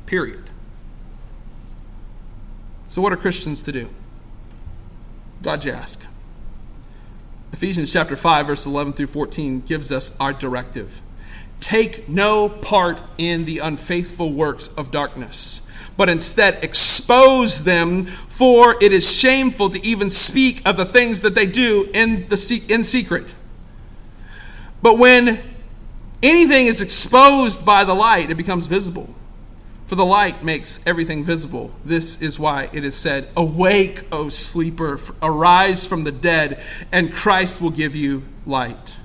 Period. 0.07 0.45
So, 2.87 3.03
what 3.03 3.13
are 3.13 3.17
Christians 3.17 3.61
to 3.63 3.73
do? 3.73 3.91
Glad 5.43 5.65
you 5.65 5.73
ask. 5.73 6.05
Ephesians 7.53 7.93
chapter 7.93 8.17
5, 8.17 8.47
verse 8.47 8.67
11 8.67 8.93
through 8.93 9.07
14 9.07 9.61
gives 9.61 9.91
us 9.91 10.19
our 10.21 10.33
directive. 10.33 11.01
Take 11.61 12.09
no 12.09 12.49
part 12.49 13.01
in 13.19 13.45
the 13.45 13.59
unfaithful 13.59 14.33
works 14.33 14.77
of 14.77 14.91
darkness, 14.91 15.66
but 15.97 16.09
instead 16.09 16.63
expose 16.63 17.65
them, 17.65 18.05
for 18.05 18.83
it 18.83 18.93
is 18.93 19.19
shameful 19.19 19.71
to 19.71 19.85
even 19.85 20.11
speak 20.11 20.61
of 20.67 20.77
the 20.77 20.85
things 20.85 21.23
that 21.23 21.35
they 21.35 21.47
do 21.47 21.89
in, 21.95 22.27
the, 22.29 22.65
in 22.69 22.85
secret. 22.85 23.35
But 24.83 24.99
when 24.99 25.43
anything 26.23 26.67
is 26.67 26.81
exposed 26.81 27.65
by 27.65 27.85
the 27.85 27.95
light, 27.95 28.31
it 28.31 28.37
becomes 28.37 28.67
visible. 28.67 29.15
For 29.87 29.95
the 29.95 30.05
light 30.05 30.43
makes 30.43 30.85
everything 30.87 31.25
visible. 31.25 31.73
This 31.85 32.21
is 32.21 32.39
why 32.39 32.69
it 32.73 32.85
is 32.85 32.97
said, 32.97 33.29
Awake, 33.37 34.03
O 34.11 34.29
sleeper, 34.29 34.99
arise 35.23 35.87
from 35.87 36.05
the 36.05 36.13
dead, 36.13 36.61
and 36.91 37.13
Christ 37.13 37.63
will 37.63 37.71
give 37.71 37.95
you 37.95 38.25
light. 38.45 38.97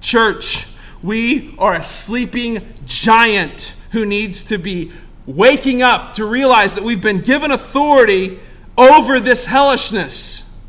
Church, 0.00 0.74
we 1.02 1.54
are 1.58 1.74
a 1.74 1.82
sleeping 1.82 2.74
giant 2.86 3.76
who 3.92 4.06
needs 4.06 4.42
to 4.44 4.56
be 4.56 4.90
waking 5.26 5.82
up 5.82 6.14
to 6.14 6.24
realize 6.24 6.74
that 6.74 6.84
we've 6.84 7.02
been 7.02 7.20
given 7.20 7.50
authority 7.50 8.38
over 8.78 9.20
this 9.20 9.46
hellishness. 9.46 10.64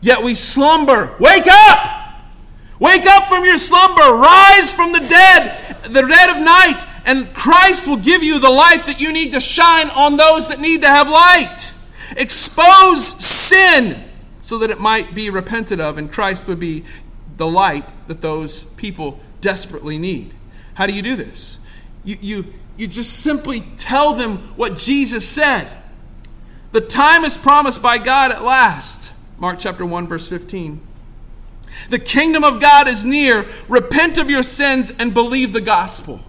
Yet 0.00 0.22
we 0.22 0.34
slumber. 0.34 1.14
Wake 1.18 1.46
up! 1.46 1.90
Wake 2.78 3.06
up 3.06 3.28
from 3.28 3.44
your 3.44 3.56
slumber. 3.56 4.16
Rise 4.16 4.72
from 4.72 4.92
the 4.92 5.00
dead, 5.00 5.76
the 5.84 6.02
dead 6.02 6.36
of 6.36 6.42
night 6.42 6.84
and 7.04 7.32
Christ 7.34 7.86
will 7.86 7.98
give 7.98 8.22
you 8.22 8.38
the 8.38 8.50
light 8.50 8.86
that 8.86 9.00
you 9.00 9.12
need 9.12 9.32
to 9.32 9.40
shine 9.40 9.90
on 9.90 10.16
those 10.16 10.48
that 10.48 10.60
need 10.60 10.82
to 10.82 10.88
have 10.88 11.08
light. 11.08 11.72
Expose 12.16 13.06
sin 13.06 14.02
so 14.40 14.58
that 14.58 14.70
it 14.70 14.80
might 14.80 15.14
be 15.14 15.30
repented 15.30 15.80
of, 15.80 15.98
and 15.98 16.10
Christ 16.10 16.48
would 16.48 16.60
be 16.60 16.84
the 17.36 17.46
light 17.46 17.84
that 18.08 18.20
those 18.20 18.64
people 18.74 19.20
desperately 19.40 19.98
need. 19.98 20.32
How 20.74 20.86
do 20.86 20.92
you 20.92 21.02
do 21.02 21.16
this? 21.16 21.66
You, 22.04 22.16
you, 22.20 22.44
you 22.76 22.86
just 22.86 23.20
simply 23.20 23.60
tell 23.76 24.14
them 24.14 24.38
what 24.56 24.76
Jesus 24.76 25.28
said. 25.28 25.68
The 26.72 26.80
time 26.80 27.24
is 27.24 27.36
promised 27.36 27.82
by 27.82 27.98
God 27.98 28.32
at 28.32 28.42
last. 28.42 29.12
Mark 29.38 29.58
chapter 29.58 29.86
1, 29.86 30.08
verse 30.08 30.28
15. 30.28 30.80
The 31.90 31.98
kingdom 31.98 32.44
of 32.44 32.60
God 32.60 32.88
is 32.88 33.04
near. 33.04 33.46
Repent 33.68 34.18
of 34.18 34.30
your 34.30 34.42
sins 34.42 34.96
and 34.98 35.14
believe 35.14 35.52
the 35.52 35.60
gospel. 35.60 36.20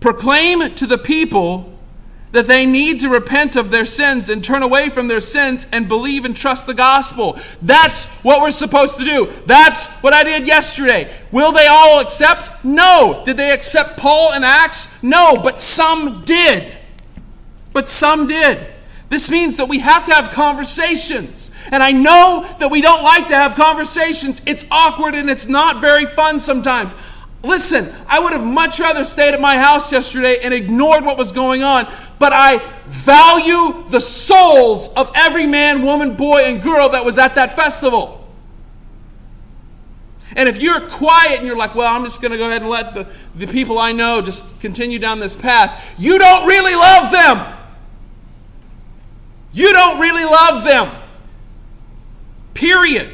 Proclaim 0.00 0.74
to 0.74 0.86
the 0.86 0.98
people 0.98 1.78
that 2.32 2.46
they 2.46 2.66
need 2.66 3.00
to 3.00 3.08
repent 3.08 3.56
of 3.56 3.70
their 3.70 3.86
sins 3.86 4.28
and 4.28 4.44
turn 4.44 4.62
away 4.62 4.90
from 4.90 5.08
their 5.08 5.20
sins 5.20 5.66
and 5.72 5.88
believe 5.88 6.24
and 6.24 6.36
trust 6.36 6.66
the 6.66 6.74
gospel. 6.74 7.38
That's 7.62 8.22
what 8.22 8.42
we're 8.42 8.50
supposed 8.50 8.98
to 8.98 9.04
do. 9.04 9.32
That's 9.46 10.02
what 10.02 10.12
I 10.12 10.24
did 10.24 10.46
yesterday. 10.46 11.10
Will 11.30 11.52
they 11.52 11.66
all 11.66 12.00
accept? 12.00 12.64
No. 12.64 13.22
Did 13.24 13.36
they 13.36 13.50
accept 13.50 13.98
Paul 13.98 14.32
and 14.32 14.44
Acts? 14.44 15.02
No, 15.02 15.36
but 15.42 15.60
some 15.60 16.24
did. 16.24 16.72
But 17.72 17.88
some 17.88 18.28
did. 18.28 18.58
This 19.10 19.30
means 19.30 19.56
that 19.56 19.68
we 19.68 19.78
have 19.78 20.04
to 20.06 20.14
have 20.14 20.32
conversations. 20.32 21.50
And 21.70 21.82
I 21.82 21.92
know 21.92 22.46
that 22.58 22.70
we 22.70 22.80
don't 22.80 23.02
like 23.02 23.28
to 23.28 23.34
have 23.34 23.54
conversations. 23.54 24.42
It's 24.46 24.66
awkward 24.70 25.14
and 25.14 25.30
it's 25.30 25.48
not 25.48 25.80
very 25.80 26.06
fun 26.06 26.40
sometimes. 26.40 26.94
Listen, 27.42 27.94
I 28.08 28.18
would 28.18 28.32
have 28.32 28.44
much 28.44 28.80
rather 28.80 29.04
stayed 29.04 29.32
at 29.32 29.40
my 29.40 29.56
house 29.56 29.92
yesterday 29.92 30.38
and 30.42 30.52
ignored 30.52 31.04
what 31.04 31.16
was 31.16 31.30
going 31.30 31.62
on, 31.62 31.86
but 32.18 32.32
I 32.34 32.58
value 32.86 33.84
the 33.90 34.00
souls 34.00 34.92
of 34.94 35.12
every 35.14 35.46
man, 35.46 35.82
woman, 35.82 36.16
boy, 36.16 36.42
and 36.42 36.60
girl 36.60 36.88
that 36.90 37.04
was 37.04 37.16
at 37.16 37.36
that 37.36 37.54
festival. 37.54 38.17
And 40.38 40.48
if 40.48 40.62
you're 40.62 40.80
quiet 40.88 41.38
and 41.38 41.46
you're 41.48 41.56
like, 41.56 41.74
well, 41.74 41.92
I'm 41.92 42.04
just 42.04 42.22
going 42.22 42.30
to 42.30 42.38
go 42.38 42.46
ahead 42.46 42.62
and 42.62 42.70
let 42.70 42.94
the, 42.94 43.08
the 43.34 43.48
people 43.48 43.76
I 43.76 43.90
know 43.90 44.22
just 44.22 44.60
continue 44.60 45.00
down 45.00 45.18
this 45.18 45.34
path, 45.34 45.84
you 45.98 46.16
don't 46.16 46.46
really 46.46 46.76
love 46.76 47.10
them. 47.10 47.58
You 49.52 49.72
don't 49.72 50.00
really 50.00 50.24
love 50.24 50.62
them. 50.62 50.94
Period. 52.54 53.10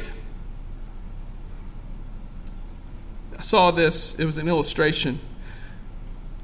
I 3.39 3.41
saw 3.41 3.71
this, 3.71 4.19
it 4.19 4.25
was 4.25 4.37
an 4.37 4.47
illustration. 4.47 5.17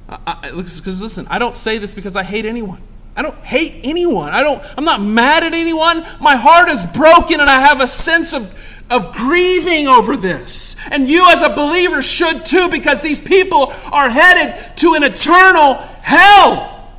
Because 0.08 1.00
listen, 1.00 1.28
I 1.30 1.38
don't 1.38 1.54
say 1.54 1.78
this 1.78 1.94
because 1.94 2.16
I 2.16 2.24
hate 2.24 2.46
anyone. 2.46 2.82
I 3.16 3.22
don't 3.22 3.38
hate 3.44 3.82
anyone. 3.84 4.34
I 4.34 4.42
don't, 4.42 4.64
I'm 4.76 4.86
not 4.86 5.00
mad 5.00 5.44
at 5.44 5.54
anyone. 5.54 6.04
My 6.20 6.36
heart 6.38 6.70
is 6.70 6.86
broken 6.86 7.40
and 7.40 7.52
I 7.52 7.60
have 7.60 7.82
a 7.82 7.88
sense 7.88 8.34
of, 8.34 8.58
of 8.92 9.14
grieving 9.14 9.88
over 9.88 10.16
this. 10.16 10.88
And 10.92 11.08
you, 11.08 11.28
as 11.30 11.42
a 11.42 11.56
believer, 11.56 12.02
should 12.02 12.46
too, 12.46 12.70
because 12.70 13.02
these 13.02 13.22
people 13.22 13.74
are 13.92 14.10
headed 14.10 14.78
to 14.78 14.94
an 14.94 15.04
eternal 15.04 15.76
hell. 16.02 16.92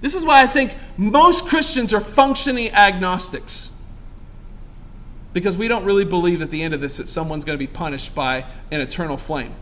This 0.00 0.14
is 0.14 0.24
why 0.24 0.42
I 0.42 0.46
think 0.46 0.74
most 0.96 1.48
Christians 1.48 1.94
are 1.94 2.00
functioning 2.00 2.70
agnostics. 2.72 3.70
Because 5.32 5.56
we 5.56 5.68
don't 5.68 5.84
really 5.84 6.04
believe 6.04 6.42
at 6.42 6.50
the 6.50 6.62
end 6.62 6.74
of 6.74 6.80
this 6.80 6.96
that 6.98 7.08
someone's 7.08 7.44
going 7.44 7.58
to 7.58 7.64
be 7.64 7.72
punished 7.72 8.14
by 8.14 8.44
an 8.70 8.80
eternal 8.80 9.16
flame 9.16 9.54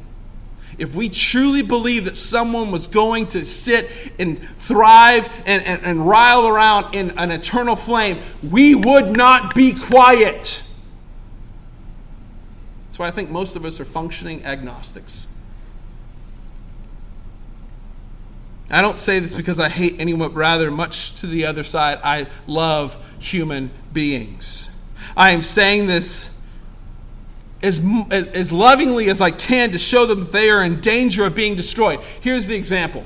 if 0.79 0.95
we 0.95 1.09
truly 1.09 1.63
believe 1.63 2.07
that 2.07 2.17
someone 2.17 2.71
was 2.71 2.87
going 2.87 3.27
to 3.29 3.45
sit 3.45 3.91
and 4.19 4.39
thrive 4.39 5.29
and, 5.47 5.63
and, 5.65 5.83
and 5.83 6.07
rile 6.07 6.49
around 6.49 6.95
in 6.95 7.11
an 7.19 7.31
eternal 7.31 7.77
flame, 7.77 8.19
we 8.49 8.75
would 8.75 9.17
not 9.17 9.55
be 9.55 9.73
quiet. 9.73 10.67
Why 13.03 13.09
I 13.09 13.11
think 13.11 13.31
most 13.31 13.57
of 13.57 13.65
us 13.65 13.81
are 13.81 13.85
functioning 13.85 14.45
agnostics. 14.45 15.27
I 18.71 18.81
don't 18.81 18.97
say 18.97 19.19
this 19.19 19.35
because 19.35 19.59
I 19.59 19.69
hate 19.69 19.97
anyone, 19.99 20.29
but 20.29 20.37
rather, 20.37 20.71
much 20.71 21.21
to 21.21 21.27
the 21.27 21.45
other 21.45 21.65
side, 21.65 21.99
I 22.05 22.29
love 22.47 22.97
human 23.19 23.73
beings. 23.93 24.89
I 25.17 25.33
am 25.33 25.43
saying 25.43 25.89
this 25.89 26.49
as, 27.61 27.85
as, 28.13 28.29
as 28.29 28.53
lovingly 28.53 29.11
as 29.11 29.21
I 29.21 29.33
can 29.33 29.73
to 29.73 29.79
show 29.79 30.07
them 30.07 30.29
they 30.31 30.49
are 30.49 30.63
in 30.63 30.81
danger 30.81 31.25
of 31.25 31.35
being 31.35 31.57
destroyed. 31.57 31.99
Here's 32.21 32.47
the 32.47 32.55
example. 32.55 33.03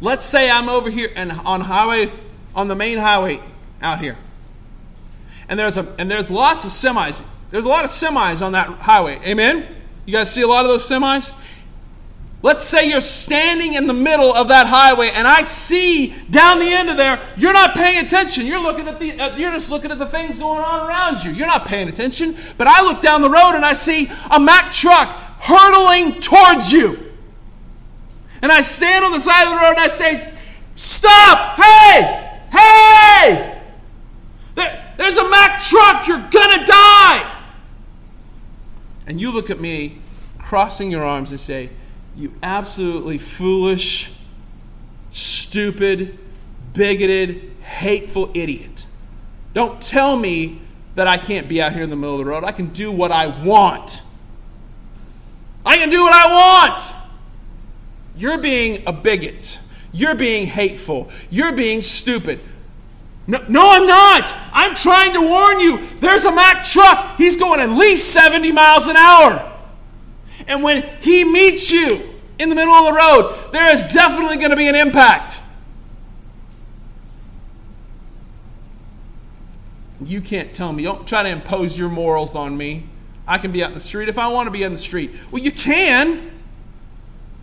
Let's 0.00 0.24
say 0.24 0.48
I'm 0.48 0.68
over 0.68 0.88
here 0.88 1.10
and 1.16 1.32
on 1.32 1.62
highway, 1.62 2.12
on 2.54 2.68
the 2.68 2.76
main 2.76 2.98
highway 2.98 3.40
out 3.82 3.98
here. 3.98 4.18
And 5.48 5.58
there's, 5.58 5.76
a, 5.76 5.96
and 5.98 6.08
there's 6.08 6.30
lots 6.30 6.64
of 6.64 6.70
semis. 6.70 7.26
There's 7.50 7.64
a 7.64 7.68
lot 7.68 7.84
of 7.84 7.90
semis 7.90 8.44
on 8.44 8.52
that 8.52 8.66
highway. 8.66 9.18
Amen? 9.26 9.66
You 10.06 10.12
guys 10.12 10.32
see 10.32 10.42
a 10.42 10.46
lot 10.46 10.64
of 10.64 10.70
those 10.70 10.88
semis? 10.88 11.36
Let's 12.42 12.64
say 12.64 12.88
you're 12.88 13.02
standing 13.02 13.74
in 13.74 13.86
the 13.86 13.92
middle 13.92 14.32
of 14.32 14.48
that 14.48 14.66
highway 14.66 15.10
and 15.12 15.28
I 15.28 15.42
see 15.42 16.14
down 16.30 16.58
the 16.58 16.70
end 16.70 16.88
of 16.88 16.96
there, 16.96 17.20
you're 17.36 17.52
not 17.52 17.74
paying 17.74 18.02
attention. 18.02 18.46
You're 18.46 18.62
looking 18.62 18.88
at 18.88 18.98
the 18.98 19.20
uh, 19.20 19.36
you're 19.36 19.52
just 19.52 19.70
looking 19.70 19.90
at 19.90 19.98
the 19.98 20.06
things 20.06 20.38
going 20.38 20.62
on 20.62 20.88
around 20.88 21.22
you. 21.22 21.32
You're 21.32 21.46
not 21.46 21.66
paying 21.66 21.88
attention. 21.88 22.34
But 22.56 22.66
I 22.66 22.82
look 22.82 23.02
down 23.02 23.20
the 23.20 23.28
road 23.28 23.56
and 23.56 23.64
I 23.64 23.74
see 23.74 24.08
a 24.30 24.40
Mack 24.40 24.72
truck 24.72 25.08
hurtling 25.40 26.20
towards 26.20 26.72
you. 26.72 26.98
And 28.40 28.50
I 28.50 28.62
stand 28.62 29.04
on 29.04 29.12
the 29.12 29.20
side 29.20 29.42
of 29.42 29.50
the 29.50 29.56
road 29.56 29.72
and 29.72 29.80
I 29.80 29.88
say, 29.88 30.14
"Stop! 30.74 31.58
Hey! 31.58 32.38
Hey! 32.50 33.60
There, 34.54 34.94
there's 34.96 35.18
a 35.18 35.28
Mack 35.28 35.60
truck. 35.60 36.08
You're 36.08 36.26
going 36.30 36.58
to 36.58 36.64
die." 36.64 37.39
And 39.10 39.20
you 39.20 39.32
look 39.32 39.50
at 39.50 39.58
me 39.58 39.98
crossing 40.38 40.88
your 40.88 41.02
arms 41.02 41.32
and 41.32 41.40
say, 41.40 41.70
you 42.16 42.32
absolutely 42.44 43.18
foolish, 43.18 44.14
stupid, 45.10 46.16
bigoted, 46.74 47.50
hateful 47.60 48.30
idiot. 48.34 48.86
Don't 49.52 49.82
tell 49.82 50.16
me 50.16 50.60
that 50.94 51.08
I 51.08 51.18
can't 51.18 51.48
be 51.48 51.60
out 51.60 51.72
here 51.72 51.82
in 51.82 51.90
the 51.90 51.96
middle 51.96 52.14
of 52.14 52.18
the 52.18 52.24
road. 52.24 52.44
I 52.44 52.52
can 52.52 52.68
do 52.68 52.92
what 52.92 53.10
I 53.10 53.26
want. 53.44 54.02
I 55.66 55.76
can 55.76 55.90
do 55.90 56.02
what 56.02 56.12
I 56.12 56.68
want. 56.68 56.94
You're 58.16 58.38
being 58.38 58.84
a 58.86 58.92
bigot. 58.92 59.60
You're 59.92 60.14
being 60.14 60.46
hateful. 60.46 61.10
You're 61.30 61.56
being 61.56 61.80
stupid. 61.82 62.38
No, 63.26 63.38
no, 63.48 63.70
I'm 63.70 63.86
not. 63.86 64.34
I'm 64.52 64.74
trying 64.74 65.12
to 65.12 65.20
warn 65.20 65.60
you. 65.60 65.84
There's 66.00 66.24
a 66.24 66.34
Mack 66.34 66.64
truck. 66.64 67.16
He's 67.16 67.36
going 67.36 67.60
at 67.60 67.70
least 67.70 68.12
70 68.12 68.50
miles 68.52 68.86
an 68.86 68.96
hour. 68.96 69.46
And 70.48 70.62
when 70.62 70.82
he 71.00 71.24
meets 71.24 71.70
you 71.70 72.00
in 72.38 72.48
the 72.48 72.54
middle 72.54 72.72
of 72.72 72.92
the 72.92 72.98
road, 72.98 73.52
there 73.52 73.70
is 73.72 73.92
definitely 73.92 74.38
going 74.38 74.50
to 74.50 74.56
be 74.56 74.66
an 74.66 74.74
impact. 74.74 75.38
You 80.04 80.20
can't 80.20 80.52
tell 80.52 80.72
me. 80.72 80.82
Don't 80.82 81.06
try 81.06 81.22
to 81.22 81.28
impose 81.28 81.78
your 81.78 81.90
morals 81.90 82.34
on 82.34 82.56
me. 82.56 82.86
I 83.28 83.38
can 83.38 83.52
be 83.52 83.62
out 83.62 83.68
in 83.68 83.74
the 83.74 83.80
street 83.80 84.08
if 84.08 84.18
I 84.18 84.28
want 84.28 84.46
to 84.46 84.50
be 84.50 84.62
in 84.62 84.72
the 84.72 84.78
street. 84.78 85.10
Well, 85.30 85.42
you 85.42 85.52
can. 85.52 86.30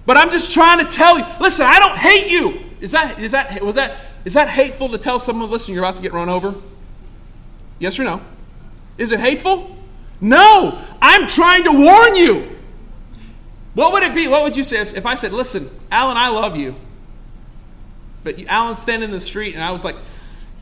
But 0.05 0.17
I'm 0.17 0.31
just 0.31 0.53
trying 0.53 0.83
to 0.83 0.91
tell 0.91 1.19
you. 1.19 1.25
Listen, 1.39 1.65
I 1.67 1.79
don't 1.79 1.97
hate 1.97 2.31
you. 2.31 2.61
Is 2.81 2.91
that 2.91 3.19
is 3.19 3.31
that 3.31 3.61
was 3.61 3.75
that 3.75 3.95
is 4.27 4.33
that 4.33 4.49
hateful 4.49 4.89
to 4.89 4.97
tell 4.97 5.19
someone, 5.19 5.49
listen, 5.49 5.73
you're 5.73 5.85
about 5.85 5.95
to 5.95 6.01
get 6.01 6.11
run 6.11 6.27
over? 6.27 6.53
Yes 7.79 7.97
or 7.97 8.03
no? 8.03 8.19
Is 8.97 9.13
it 9.13 9.21
hateful? 9.21 9.77
No. 10.19 10.83
I'm 11.01 11.27
trying 11.27 11.63
to 11.63 11.71
warn 11.71 12.17
you. 12.17 12.57
What 13.73 13.93
would 13.93 14.03
it 14.03 14.13
be? 14.13 14.27
What 14.27 14.43
would 14.43 14.57
you 14.57 14.65
say 14.65 14.81
if, 14.81 14.97
if 14.97 15.05
I 15.05 15.13
said, 15.13 15.31
listen, 15.31 15.69
Alan, 15.89 16.17
I 16.17 16.27
love 16.27 16.57
you. 16.57 16.75
But 18.25 18.37
you, 18.37 18.47
Alan's 18.47 18.79
standing 18.79 19.07
in 19.07 19.11
the 19.11 19.21
street, 19.21 19.53
and 19.53 19.63
I 19.63 19.71
was 19.71 19.85
like, 19.85 19.95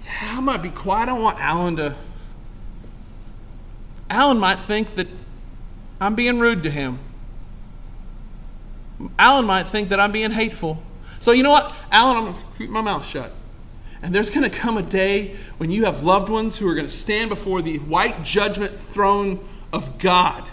yeah, 0.03 0.35
I 0.37 0.41
might 0.41 0.61
be 0.61 0.69
quiet. 0.69 1.01
I 1.01 1.05
don't 1.07 1.23
want 1.23 1.39
Alan 1.39 1.75
to. 1.77 1.95
Alan 4.11 4.37
might 4.37 4.59
think 4.59 4.93
that 4.93 5.07
I'm 5.99 6.13
being 6.13 6.37
rude 6.37 6.61
to 6.61 6.69
him. 6.69 6.99
Alan 9.17 9.45
might 9.45 9.63
think 9.63 9.89
that 9.89 9.99
I'm 9.99 10.11
being 10.11 10.29
hateful. 10.29 10.83
So, 11.19 11.31
you 11.31 11.41
know 11.41 11.49
what? 11.49 11.73
Alan, 11.91 12.17
I'm 12.17 12.23
going 12.25 12.35
to 12.35 12.57
keep 12.59 12.69
my 12.69 12.81
mouth 12.81 13.03
shut. 13.03 13.31
And 14.05 14.13
there's 14.13 14.29
going 14.29 14.47
to 14.47 14.55
come 14.55 14.77
a 14.77 14.83
day 14.83 15.35
when 15.57 15.71
you 15.71 15.85
have 15.85 16.03
loved 16.03 16.29
ones 16.29 16.59
who 16.59 16.69
are 16.69 16.75
going 16.75 16.85
to 16.85 16.93
stand 16.93 17.27
before 17.27 17.63
the 17.63 17.79
white 17.79 18.23
judgment 18.23 18.73
throne 18.73 19.43
of 19.73 19.97
God. 19.97 20.43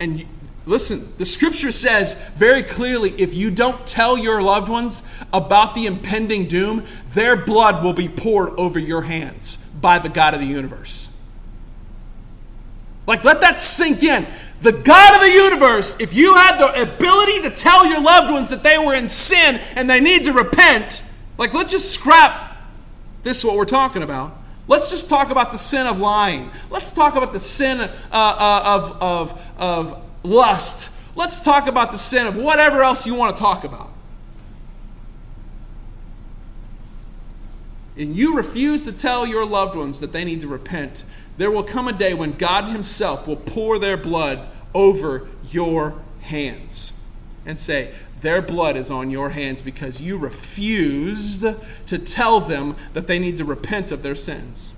And 0.00 0.24
Listen, 0.64 1.00
the 1.16 1.24
scripture 1.24 1.70
says 1.70 2.14
very 2.30 2.64
clearly 2.64 3.10
if 3.18 3.34
you 3.34 3.52
don't 3.52 3.86
tell 3.86 4.18
your 4.18 4.42
loved 4.42 4.68
ones 4.68 5.08
about 5.32 5.76
the 5.76 5.86
impending 5.86 6.46
doom, 6.46 6.82
their 7.10 7.36
blood 7.36 7.84
will 7.84 7.92
be 7.92 8.08
poured 8.08 8.48
over 8.58 8.78
your 8.78 9.02
hands 9.02 9.68
by 9.80 10.00
the 10.00 10.08
God 10.08 10.34
of 10.34 10.40
the 10.40 10.46
universe. 10.46 11.16
Like, 13.06 13.22
let 13.22 13.42
that 13.42 13.62
sink 13.62 14.02
in. 14.02 14.26
The 14.62 14.72
God 14.72 15.14
of 15.14 15.20
the 15.20 15.30
universe, 15.30 16.00
if 16.00 16.14
you 16.14 16.34
had 16.34 16.58
the 16.58 16.82
ability 16.82 17.42
to 17.42 17.50
tell 17.50 17.86
your 17.86 18.00
loved 18.00 18.32
ones 18.32 18.48
that 18.48 18.64
they 18.64 18.76
were 18.76 18.94
in 18.94 19.08
sin 19.08 19.60
and 19.76 19.88
they 19.88 20.00
need 20.00 20.24
to 20.24 20.32
repent, 20.32 21.08
like, 21.38 21.54
let's 21.54 21.70
just 21.70 21.92
scrap 21.92 22.45
this, 23.26 23.38
is 23.38 23.44
what 23.44 23.56
we're 23.56 23.64
talking 23.64 24.02
about. 24.02 24.36
Let's 24.68 24.88
just 24.88 25.08
talk 25.08 25.30
about 25.30 25.50
the 25.50 25.58
sin 25.58 25.86
of 25.86 25.98
lying. 25.98 26.48
Let's 26.70 26.92
talk 26.92 27.16
about 27.16 27.32
the 27.32 27.40
sin 27.40 27.80
uh, 27.80 27.88
uh, 28.12 28.62
of, 28.64 29.02
of, 29.02 29.52
of 29.58 30.04
lust. 30.22 30.96
Let's 31.16 31.40
talk 31.40 31.66
about 31.66 31.90
the 31.90 31.98
sin 31.98 32.26
of 32.26 32.36
whatever 32.36 32.82
else 32.82 33.06
you 33.06 33.14
want 33.14 33.36
to 33.36 33.42
talk 33.42 33.64
about. 33.64 33.90
And 37.96 38.14
you 38.14 38.36
refuse 38.36 38.84
to 38.84 38.92
tell 38.92 39.26
your 39.26 39.44
loved 39.44 39.74
ones 39.76 40.00
that 40.00 40.12
they 40.12 40.24
need 40.24 40.42
to 40.42 40.48
repent, 40.48 41.04
there 41.36 41.50
will 41.50 41.64
come 41.64 41.88
a 41.88 41.92
day 41.92 42.14
when 42.14 42.32
God 42.32 42.64
Himself 42.64 43.26
will 43.26 43.36
pour 43.36 43.78
their 43.78 43.96
blood 43.96 44.46
over 44.72 45.26
your 45.50 45.94
hands 46.20 46.95
and 47.46 47.58
say, 47.58 47.92
Their 48.20 48.42
blood 48.42 48.76
is 48.76 48.90
on 48.90 49.10
your 49.10 49.30
hands 49.30 49.62
because 49.62 50.00
you 50.00 50.18
refused 50.18 51.46
to 51.86 51.98
tell 51.98 52.40
them 52.40 52.76
that 52.92 53.06
they 53.06 53.18
need 53.18 53.38
to 53.38 53.44
repent 53.44 53.92
of 53.92 54.02
their 54.02 54.16
sins. 54.16 54.74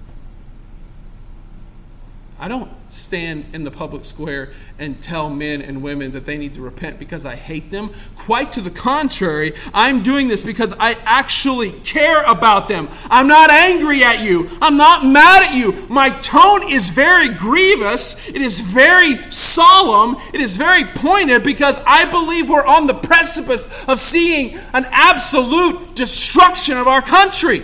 I 2.38 2.46
don't 2.46 2.70
stand 2.88 3.44
in 3.52 3.64
the 3.64 3.70
public 3.70 4.04
square 4.04 4.50
and 4.78 5.00
tell 5.00 5.28
men 5.28 5.60
and 5.60 5.82
women 5.82 6.12
that 6.12 6.24
they 6.24 6.38
need 6.38 6.54
to 6.54 6.60
repent 6.60 6.98
because 6.98 7.26
I 7.26 7.36
hate 7.36 7.70
them. 7.70 7.90
Quite 8.16 8.52
to 8.52 8.60
the 8.60 8.70
contrary, 8.70 9.54
I'm 9.74 10.02
doing 10.02 10.28
this 10.28 10.42
because 10.42 10.74
I 10.78 10.96
actually 11.04 11.72
care 11.72 12.24
about 12.24 12.68
them. 12.68 12.88
I'm 13.10 13.26
not 13.26 13.50
angry 13.50 14.02
at 14.02 14.20
you. 14.22 14.48
I'm 14.60 14.76
not 14.76 15.04
mad 15.04 15.42
at 15.44 15.54
you. 15.54 15.86
My 15.88 16.10
tone 16.10 16.70
is 16.70 16.88
very 16.88 17.28
grievous. 17.28 18.28
It 18.28 18.40
is 18.40 18.60
very 18.60 19.16
solemn. 19.30 20.16
It 20.32 20.40
is 20.40 20.56
very 20.56 20.84
pointed 20.84 21.42
because 21.42 21.78
I 21.86 22.10
believe 22.10 22.48
we're 22.48 22.64
on 22.64 22.86
the 22.86 22.94
precipice 22.94 23.84
of 23.86 23.98
seeing 23.98 24.56
an 24.72 24.86
absolute 24.90 25.94
destruction 25.94 26.76
of 26.76 26.86
our 26.86 27.02
country. 27.02 27.60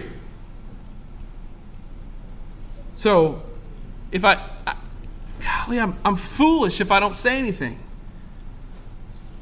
So, 2.96 3.42
if 4.12 4.24
I 4.24 4.53
golly, 5.44 5.78
I'm, 5.78 5.96
I'm 6.04 6.16
foolish 6.16 6.80
if 6.80 6.90
I 6.90 7.00
don't 7.00 7.14
say 7.14 7.38
anything. 7.38 7.78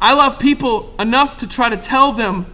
I 0.00 0.14
love 0.14 0.40
people 0.40 0.94
enough 0.98 1.36
to 1.38 1.48
try 1.48 1.68
to 1.68 1.76
tell 1.76 2.12
them 2.12 2.46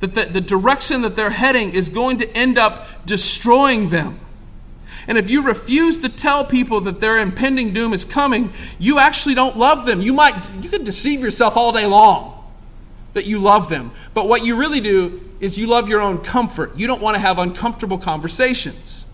that 0.00 0.14
the, 0.14 0.24
the 0.24 0.40
direction 0.40 1.02
that 1.02 1.16
they're 1.16 1.30
heading 1.30 1.72
is 1.74 1.88
going 1.88 2.18
to 2.18 2.30
end 2.36 2.58
up 2.58 3.06
destroying 3.06 3.88
them. 3.88 4.20
And 5.08 5.16
if 5.16 5.30
you 5.30 5.42
refuse 5.42 6.00
to 6.00 6.08
tell 6.08 6.44
people 6.44 6.80
that 6.82 7.00
their 7.00 7.18
impending 7.18 7.72
doom 7.72 7.92
is 7.92 8.04
coming, 8.04 8.52
you 8.78 8.98
actually 8.98 9.34
don't 9.34 9.56
love 9.56 9.86
them. 9.86 10.00
You 10.00 10.12
might 10.12 10.50
you 10.60 10.68
can 10.68 10.84
deceive 10.84 11.20
yourself 11.20 11.56
all 11.56 11.72
day 11.72 11.86
long 11.86 12.32
that 13.14 13.24
you 13.24 13.38
love 13.38 13.68
them. 13.68 13.92
But 14.12 14.28
what 14.28 14.44
you 14.44 14.56
really 14.56 14.80
do 14.80 15.22
is 15.40 15.56
you 15.56 15.66
love 15.66 15.88
your 15.88 16.00
own 16.00 16.18
comfort. 16.18 16.76
You 16.76 16.86
don't 16.86 17.00
want 17.00 17.14
to 17.14 17.18
have 17.18 17.38
uncomfortable 17.38 17.98
conversations. 17.98 19.10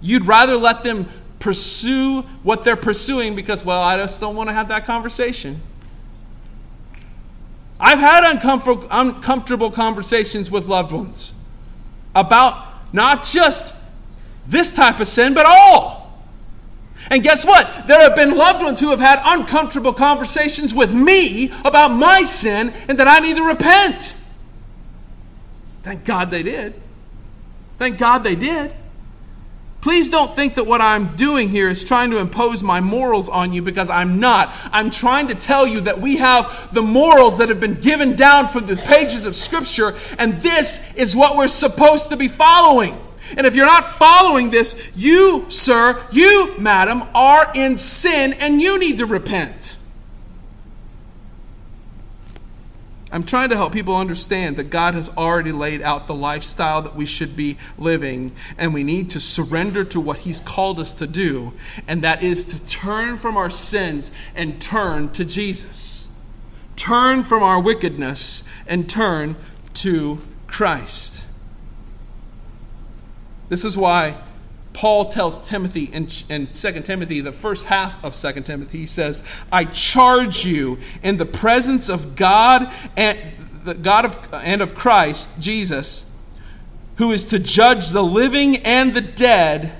You'd 0.00 0.24
rather 0.24 0.56
let 0.56 0.82
them 0.84 1.06
pursue 1.46 2.22
what 2.42 2.64
they're 2.64 2.74
pursuing 2.74 3.36
because, 3.36 3.64
well, 3.64 3.80
I 3.80 3.96
just 3.98 4.20
don't 4.20 4.34
want 4.34 4.48
to 4.48 4.52
have 4.52 4.66
that 4.66 4.84
conversation. 4.84 5.60
I've 7.78 8.00
had 8.00 8.28
uncomfortable, 8.32 9.70
conversations 9.70 10.50
with 10.50 10.66
loved 10.66 10.90
ones 10.90 11.44
about 12.16 12.66
not 12.92 13.22
just 13.22 13.80
this 14.48 14.74
type 14.74 14.98
of 14.98 15.06
sin, 15.06 15.34
but 15.34 15.46
all. 15.46 16.20
And 17.10 17.22
guess 17.22 17.46
what? 17.46 17.86
There 17.86 18.00
have 18.00 18.16
been 18.16 18.36
loved 18.36 18.64
ones 18.64 18.80
who 18.80 18.90
have 18.90 18.98
had 18.98 19.20
uncomfortable 19.24 19.92
conversations 19.92 20.74
with 20.74 20.92
me 20.92 21.52
about 21.64 21.92
my 21.92 22.24
sin 22.24 22.72
and 22.88 22.98
that 22.98 23.06
I 23.06 23.20
need 23.20 23.36
to 23.36 23.44
repent. 23.44 24.16
Thank 25.84 26.04
God 26.04 26.32
they 26.32 26.42
did. 26.42 26.74
Thank 27.78 27.98
God 27.98 28.24
they 28.24 28.34
did. 28.34 28.72
Please 29.80 30.10
don't 30.10 30.34
think 30.34 30.54
that 30.54 30.66
what 30.66 30.80
I'm 30.80 31.14
doing 31.16 31.48
here 31.48 31.68
is 31.68 31.84
trying 31.84 32.10
to 32.10 32.18
impose 32.18 32.62
my 32.62 32.80
morals 32.80 33.28
on 33.28 33.52
you 33.52 33.62
because 33.62 33.88
I'm 33.88 34.18
not. 34.18 34.52
I'm 34.72 34.90
trying 34.90 35.28
to 35.28 35.34
tell 35.34 35.66
you 35.66 35.80
that 35.82 36.00
we 36.00 36.16
have 36.16 36.72
the 36.72 36.82
morals 36.82 37.38
that 37.38 37.48
have 37.50 37.60
been 37.60 37.80
given 37.80 38.16
down 38.16 38.48
from 38.48 38.66
the 38.66 38.76
pages 38.76 39.26
of 39.26 39.36
Scripture, 39.36 39.94
and 40.18 40.42
this 40.42 40.96
is 40.96 41.14
what 41.14 41.36
we're 41.36 41.46
supposed 41.46 42.08
to 42.08 42.16
be 42.16 42.26
following. 42.26 42.96
And 43.36 43.46
if 43.46 43.54
you're 43.54 43.66
not 43.66 43.84
following 43.84 44.50
this, 44.50 44.92
you, 44.96 45.46
sir, 45.48 46.00
you, 46.12 46.56
madam, 46.58 47.02
are 47.14 47.50
in 47.54 47.78
sin 47.78 48.34
and 48.34 48.60
you 48.60 48.78
need 48.78 48.98
to 48.98 49.06
repent. 49.06 49.75
I'm 53.12 53.22
trying 53.22 53.50
to 53.50 53.56
help 53.56 53.72
people 53.72 53.94
understand 53.94 54.56
that 54.56 54.68
God 54.68 54.94
has 54.94 55.16
already 55.16 55.52
laid 55.52 55.80
out 55.80 56.06
the 56.06 56.14
lifestyle 56.14 56.82
that 56.82 56.96
we 56.96 57.06
should 57.06 57.36
be 57.36 57.56
living, 57.78 58.32
and 58.58 58.74
we 58.74 58.82
need 58.82 59.10
to 59.10 59.20
surrender 59.20 59.84
to 59.84 60.00
what 60.00 60.18
He's 60.18 60.40
called 60.40 60.80
us 60.80 60.92
to 60.94 61.06
do, 61.06 61.52
and 61.86 62.02
that 62.02 62.22
is 62.22 62.46
to 62.48 62.66
turn 62.66 63.16
from 63.16 63.36
our 63.36 63.50
sins 63.50 64.10
and 64.34 64.60
turn 64.60 65.10
to 65.10 65.24
Jesus. 65.24 66.12
Turn 66.74 67.22
from 67.22 67.42
our 67.42 67.60
wickedness 67.60 68.48
and 68.66 68.90
turn 68.90 69.36
to 69.74 70.18
Christ. 70.48 71.24
This 73.48 73.64
is 73.64 73.76
why 73.76 74.16
Paul 74.76 75.06
tells 75.06 75.48
Timothy 75.48 75.84
in, 75.84 76.06
in 76.28 76.48
2 76.48 76.82
Timothy, 76.82 77.22
the 77.22 77.32
first 77.32 77.64
half 77.64 78.04
of 78.04 78.14
2 78.14 78.42
Timothy, 78.42 78.80
he 78.80 78.86
says, 78.86 79.26
I 79.50 79.64
charge 79.64 80.44
you 80.44 80.78
in 81.02 81.16
the 81.16 81.24
presence 81.24 81.88
of 81.88 82.14
God 82.14 82.70
and 82.94 83.18
the 83.64 83.72
God 83.72 84.04
of, 84.04 84.34
and 84.34 84.60
of 84.60 84.74
Christ, 84.74 85.40
Jesus, 85.40 86.14
who 86.96 87.10
is 87.10 87.24
to 87.26 87.38
judge 87.38 87.88
the 87.88 88.04
living 88.04 88.58
and 88.58 88.92
the 88.92 89.00
dead, 89.00 89.72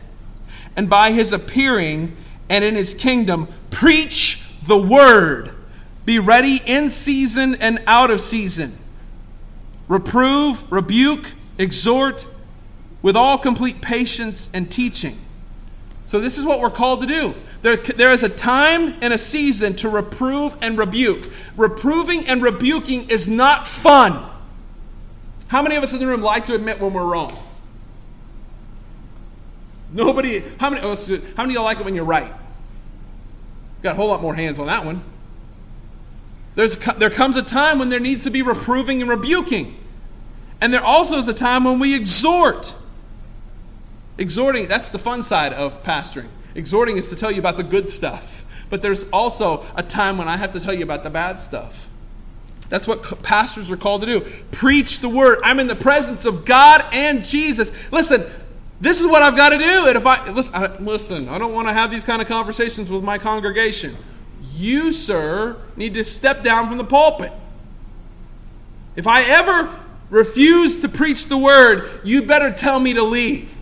and 0.74 0.88
by 0.88 1.12
his 1.12 1.30
appearing 1.30 2.16
and 2.48 2.64
in 2.64 2.74
his 2.74 2.94
kingdom, 2.94 3.48
preach 3.68 4.58
the 4.66 4.78
word. 4.78 5.50
Be 6.06 6.18
ready 6.18 6.62
in 6.64 6.88
season 6.88 7.54
and 7.56 7.82
out 7.86 8.10
of 8.10 8.22
season. 8.22 8.72
Reprove, 9.88 10.72
rebuke, 10.72 11.32
exhort, 11.58 12.26
with 13.06 13.14
all 13.14 13.38
complete 13.38 13.80
patience 13.80 14.50
and 14.52 14.68
teaching. 14.68 15.16
So, 16.06 16.18
this 16.18 16.38
is 16.38 16.44
what 16.44 16.58
we're 16.58 16.70
called 16.70 17.02
to 17.02 17.06
do. 17.06 17.34
There, 17.62 17.76
there 17.76 18.10
is 18.10 18.24
a 18.24 18.28
time 18.28 18.96
and 19.00 19.12
a 19.12 19.18
season 19.18 19.76
to 19.76 19.88
reprove 19.88 20.56
and 20.60 20.76
rebuke. 20.76 21.30
Reproving 21.56 22.26
and 22.26 22.42
rebuking 22.42 23.08
is 23.08 23.28
not 23.28 23.68
fun. 23.68 24.28
How 25.46 25.62
many 25.62 25.76
of 25.76 25.84
us 25.84 25.92
in 25.92 26.00
the 26.00 26.06
room 26.08 26.20
like 26.20 26.46
to 26.46 26.56
admit 26.56 26.80
when 26.80 26.92
we're 26.92 27.04
wrong? 27.04 27.32
Nobody. 29.92 30.40
How 30.58 30.70
many? 30.70 30.82
How 30.82 30.96
many 31.44 31.50
of 31.50 31.50
you 31.50 31.62
like 31.62 31.78
it 31.78 31.84
when 31.84 31.94
you're 31.94 32.04
right? 32.04 32.32
Got 33.82 33.92
a 33.92 33.94
whole 33.94 34.08
lot 34.08 34.20
more 34.20 34.34
hands 34.34 34.58
on 34.58 34.66
that 34.66 34.84
one. 34.84 35.00
There's, 36.56 36.74
there 36.74 37.10
comes 37.10 37.36
a 37.36 37.42
time 37.44 37.78
when 37.78 37.88
there 37.88 38.00
needs 38.00 38.24
to 38.24 38.30
be 38.30 38.42
reproving 38.42 39.00
and 39.00 39.08
rebuking. 39.08 39.76
And 40.60 40.74
there 40.74 40.82
also 40.82 41.18
is 41.18 41.28
a 41.28 41.34
time 41.34 41.62
when 41.62 41.78
we 41.78 41.94
exhort. 41.94 42.74
Exhorting, 44.18 44.66
that's 44.66 44.90
the 44.90 44.98
fun 44.98 45.22
side 45.22 45.52
of 45.52 45.82
pastoring. 45.82 46.28
Exhorting 46.54 46.96
is 46.96 47.10
to 47.10 47.16
tell 47.16 47.30
you 47.30 47.38
about 47.38 47.56
the 47.56 47.62
good 47.62 47.90
stuff. 47.90 48.44
But 48.70 48.82
there's 48.82 49.08
also 49.10 49.64
a 49.76 49.82
time 49.82 50.18
when 50.18 50.28
I 50.28 50.36
have 50.36 50.52
to 50.52 50.60
tell 50.60 50.74
you 50.74 50.82
about 50.82 51.04
the 51.04 51.10
bad 51.10 51.40
stuff. 51.40 51.88
That's 52.68 52.88
what 52.88 53.22
pastors 53.22 53.70
are 53.70 53.76
called 53.76 54.02
to 54.02 54.06
do. 54.06 54.20
Preach 54.50 55.00
the 55.00 55.08
word. 55.08 55.38
I'm 55.44 55.60
in 55.60 55.68
the 55.68 55.76
presence 55.76 56.26
of 56.26 56.44
God 56.44 56.84
and 56.92 57.22
Jesus. 57.22 57.92
Listen, 57.92 58.24
this 58.80 59.00
is 59.00 59.06
what 59.06 59.22
I've 59.22 59.36
got 59.36 59.50
to 59.50 59.58
do. 59.58 59.86
And 59.86 59.96
if 59.96 60.04
I 60.04 60.28
listen, 60.30 60.54
I, 60.54 60.76
listen, 60.78 61.28
I 61.28 61.38
don't 61.38 61.54
want 61.54 61.68
to 61.68 61.74
have 61.74 61.90
these 61.90 62.02
kind 62.02 62.20
of 62.20 62.26
conversations 62.26 62.90
with 62.90 63.04
my 63.04 63.18
congregation. 63.18 63.94
You, 64.54 64.90
sir, 64.90 65.56
need 65.76 65.94
to 65.94 66.04
step 66.04 66.42
down 66.42 66.68
from 66.68 66.78
the 66.78 66.84
pulpit. 66.84 67.32
If 68.96 69.06
I 69.06 69.22
ever 69.22 69.72
refuse 70.10 70.80
to 70.80 70.88
preach 70.88 71.26
the 71.26 71.38
word, 71.38 72.00
you 72.02 72.22
better 72.22 72.52
tell 72.52 72.80
me 72.80 72.94
to 72.94 73.02
leave. 73.02 73.55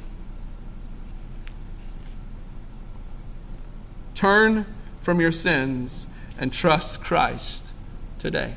Turn 4.14 4.66
from 5.02 5.20
your 5.20 5.32
sins 5.32 6.12
and 6.38 6.52
trust 6.52 7.04
Christ 7.04 7.72
today. 8.18 8.54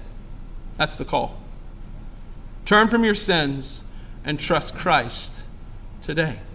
That's 0.77 0.97
the 0.97 1.05
call. 1.05 1.37
Turn 2.65 2.87
from 2.87 3.03
your 3.03 3.15
sins 3.15 3.91
and 4.23 4.39
trust 4.39 4.75
Christ 4.75 5.43
today. 6.01 6.39